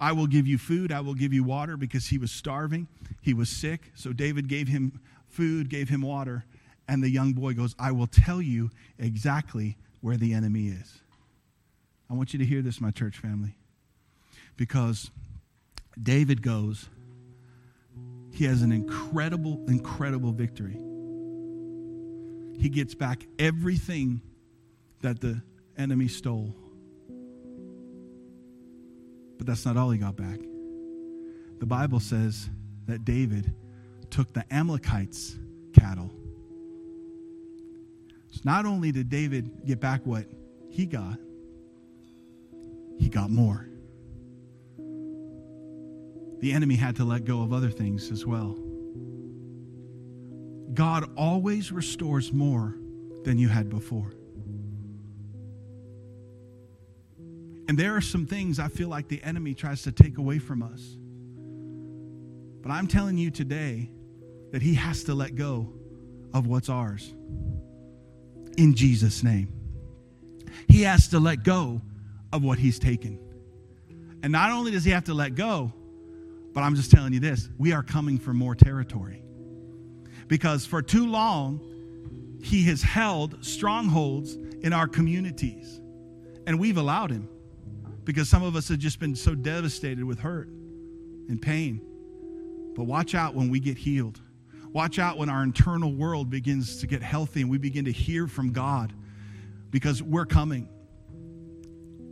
[0.00, 2.88] I will give you food, I will give you water because he was starving,
[3.22, 3.92] he was sick.
[3.94, 4.98] So David gave him
[5.28, 6.44] food, gave him water.
[6.88, 11.00] And the young boy goes, I will tell you exactly where the enemy is.
[12.08, 13.56] I want you to hear this, my church family,
[14.56, 15.10] because
[16.00, 16.88] David goes,
[18.32, 20.78] he has an incredible, incredible victory.
[22.60, 24.20] He gets back everything
[25.02, 25.42] that the
[25.76, 26.54] enemy stole.
[29.38, 30.38] But that's not all he got back.
[31.58, 32.48] The Bible says
[32.86, 33.54] that David
[34.10, 35.36] took the Amalekites'
[35.72, 36.10] cattle.
[38.30, 40.26] So not only did David get back what
[40.70, 41.18] he got,
[42.98, 43.68] he got more.
[46.40, 48.56] The enemy had to let go of other things as well.
[50.74, 52.76] God always restores more
[53.24, 54.12] than you had before.
[57.68, 60.62] And there are some things I feel like the enemy tries to take away from
[60.62, 60.96] us.
[62.62, 63.90] But I'm telling you today
[64.52, 65.72] that he has to let go
[66.32, 67.12] of what's ours.
[68.56, 69.52] In Jesus' name.
[70.68, 71.80] He has to let go
[72.36, 73.18] of what he's taken.
[74.22, 75.72] And not only does he have to let go,
[76.52, 79.22] but I'm just telling you this we are coming for more territory.
[80.28, 81.60] Because for too long,
[82.42, 85.80] he has held strongholds in our communities.
[86.46, 87.28] And we've allowed him
[88.04, 90.48] because some of us have just been so devastated with hurt
[91.28, 91.80] and pain.
[92.74, 94.20] But watch out when we get healed.
[94.72, 98.26] Watch out when our internal world begins to get healthy and we begin to hear
[98.26, 98.92] from God
[99.70, 100.68] because we're coming.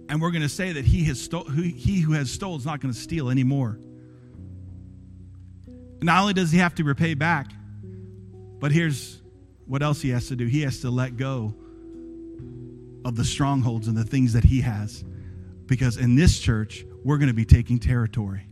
[0.09, 2.81] And we're going to say that he, has sto- he who has stolen is not
[2.81, 3.79] going to steal anymore.
[6.03, 7.51] Not only does he have to repay back,
[8.61, 9.23] but here's
[9.67, 11.55] what else he has to do he has to let go
[13.05, 15.05] of the strongholds and the things that he has.
[15.67, 18.47] Because in this church, we're going to be taking territory.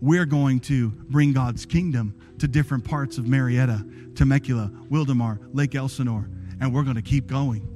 [0.00, 6.28] We're going to bring God's kingdom to different parts of Murrieta, Temecula, Wildomar, Lake Elsinore,
[6.60, 7.69] and we're going to keep going.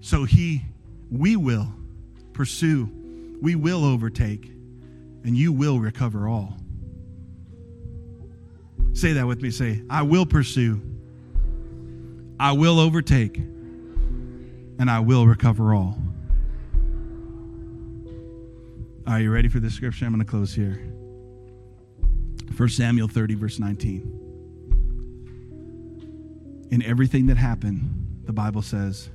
[0.00, 0.62] So he,
[1.10, 1.72] we will
[2.32, 2.88] pursue,
[3.40, 4.46] we will overtake,
[5.24, 6.56] and you will recover all.
[8.92, 9.50] Say that with me.
[9.50, 10.80] Say, I will pursue,
[12.40, 15.98] I will overtake, and I will recover all.
[19.06, 20.04] Are you ready for this scripture?
[20.04, 20.82] I'm going to close here.
[22.56, 24.26] 1 Samuel 30, verse 19.
[26.70, 27.88] In everything that happened,
[28.24, 29.10] the Bible says,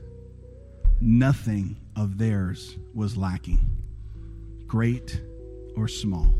[1.03, 3.59] nothing of theirs was lacking,
[4.65, 5.21] great
[5.75, 6.33] or small.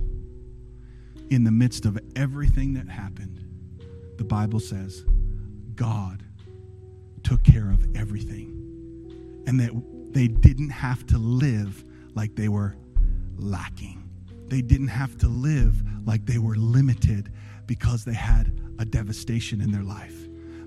[1.30, 3.40] In the midst of everything that happened,
[4.18, 5.04] the Bible says
[5.76, 6.24] God
[7.24, 8.50] took care of everything.
[9.48, 9.72] And that
[10.14, 11.84] they didn't have to live
[12.16, 12.76] like they were
[13.36, 14.10] lacking.
[14.48, 17.32] They didn't have to live like they were limited
[17.66, 20.16] because they had a devastation in their life.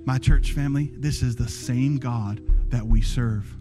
[0.05, 3.57] My church family, this is the same God that we serve.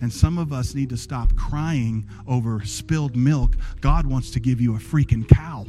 [0.00, 3.52] And some of us need to stop crying over spilled milk.
[3.80, 5.66] God wants to give you a freaking cow.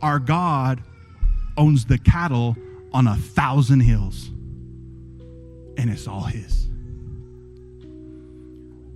[0.00, 0.82] Our God
[1.56, 2.56] owns the cattle
[2.92, 4.28] on a thousand hills,
[5.76, 6.68] and it's all His.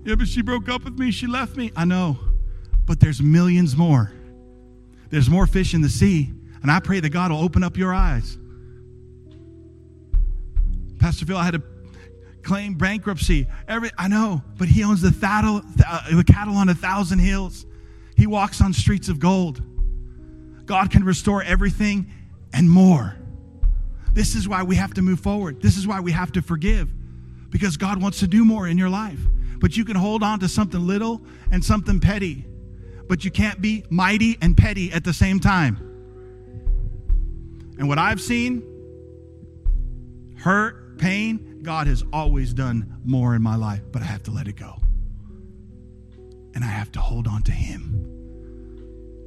[0.04, 1.10] Yeah, but she broke up with me.
[1.10, 1.72] She left me.
[1.74, 2.18] I know,
[2.86, 4.12] but there's millions more.
[5.10, 6.30] There's more fish in the sea,
[6.62, 8.38] and I pray that God will open up your eyes.
[10.98, 11.62] Pastor Phil, I had to
[12.42, 13.46] claim bankruptcy.
[13.66, 17.66] Every I know, but he owns the cattle, uh, the cattle on a thousand hills.
[18.16, 19.62] He walks on streets of gold.
[20.66, 22.10] God can restore everything
[22.52, 23.16] and more.
[24.12, 25.62] This is why we have to move forward.
[25.62, 26.90] This is why we have to forgive
[27.50, 29.20] because God wants to do more in your life.
[29.58, 31.20] But you can hold on to something little
[31.50, 32.44] and something petty,
[33.08, 35.76] but you can't be mighty and petty at the same time.
[37.78, 38.62] And what I've seen
[40.38, 44.48] hurt, pain, God has always done more in my life, but I have to let
[44.48, 44.76] it go.
[46.54, 48.04] And I have to hold on to Him.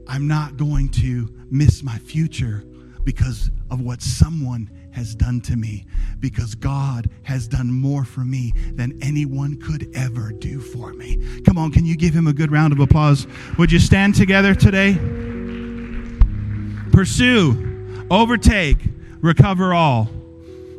[0.07, 2.63] I'm not going to miss my future
[3.03, 5.85] because of what someone has done to me,
[6.19, 11.41] because God has done more for me than anyone could ever do for me.
[11.45, 13.25] Come on, can you give him a good round of applause?
[13.57, 14.97] Would you stand together today?
[16.91, 18.79] Pursue, overtake,
[19.21, 20.09] recover all.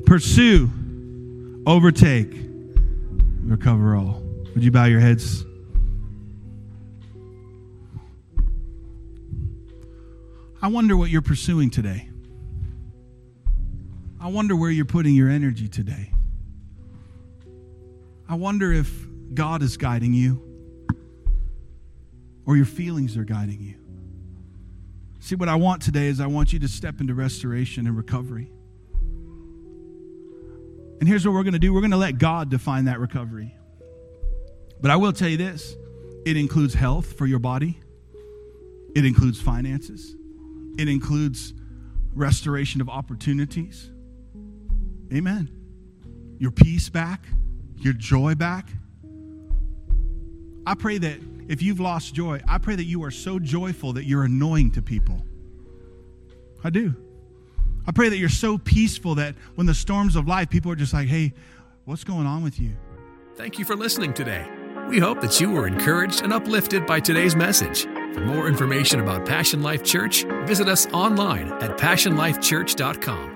[0.05, 0.71] pursue,
[1.67, 2.33] overtake,
[3.43, 4.23] recover all.
[4.55, 5.45] Would you bow your heads?
[10.61, 12.09] I wonder what you're pursuing today.
[14.21, 16.13] I wonder where you're putting your energy today.
[18.29, 18.89] I wonder if
[19.35, 20.41] God is guiding you
[22.47, 23.75] or your feelings are guiding you.
[25.19, 28.51] See, what I want today is I want you to step into restoration and recovery.
[31.03, 33.57] And here's what we're going to do we're going to let God define that recovery.
[34.81, 35.75] But I will tell you this
[36.25, 37.81] it includes health for your body,
[38.95, 40.15] it includes finances,
[40.79, 41.55] it includes
[42.15, 43.91] restoration of opportunities.
[45.13, 45.51] Amen.
[46.39, 47.27] Your peace back,
[47.79, 48.69] your joy back.
[50.65, 54.05] I pray that if you've lost joy, I pray that you are so joyful that
[54.05, 55.21] you're annoying to people.
[56.63, 56.95] I do.
[57.87, 60.93] I pray that you're so peaceful that when the storms of life, people are just
[60.93, 61.33] like, hey,
[61.85, 62.77] what's going on with you?
[63.37, 64.47] Thank you for listening today.
[64.89, 67.85] We hope that you were encouraged and uplifted by today's message.
[68.15, 73.32] For more information about Passion Life Church, visit us online at passionlifechurch.com.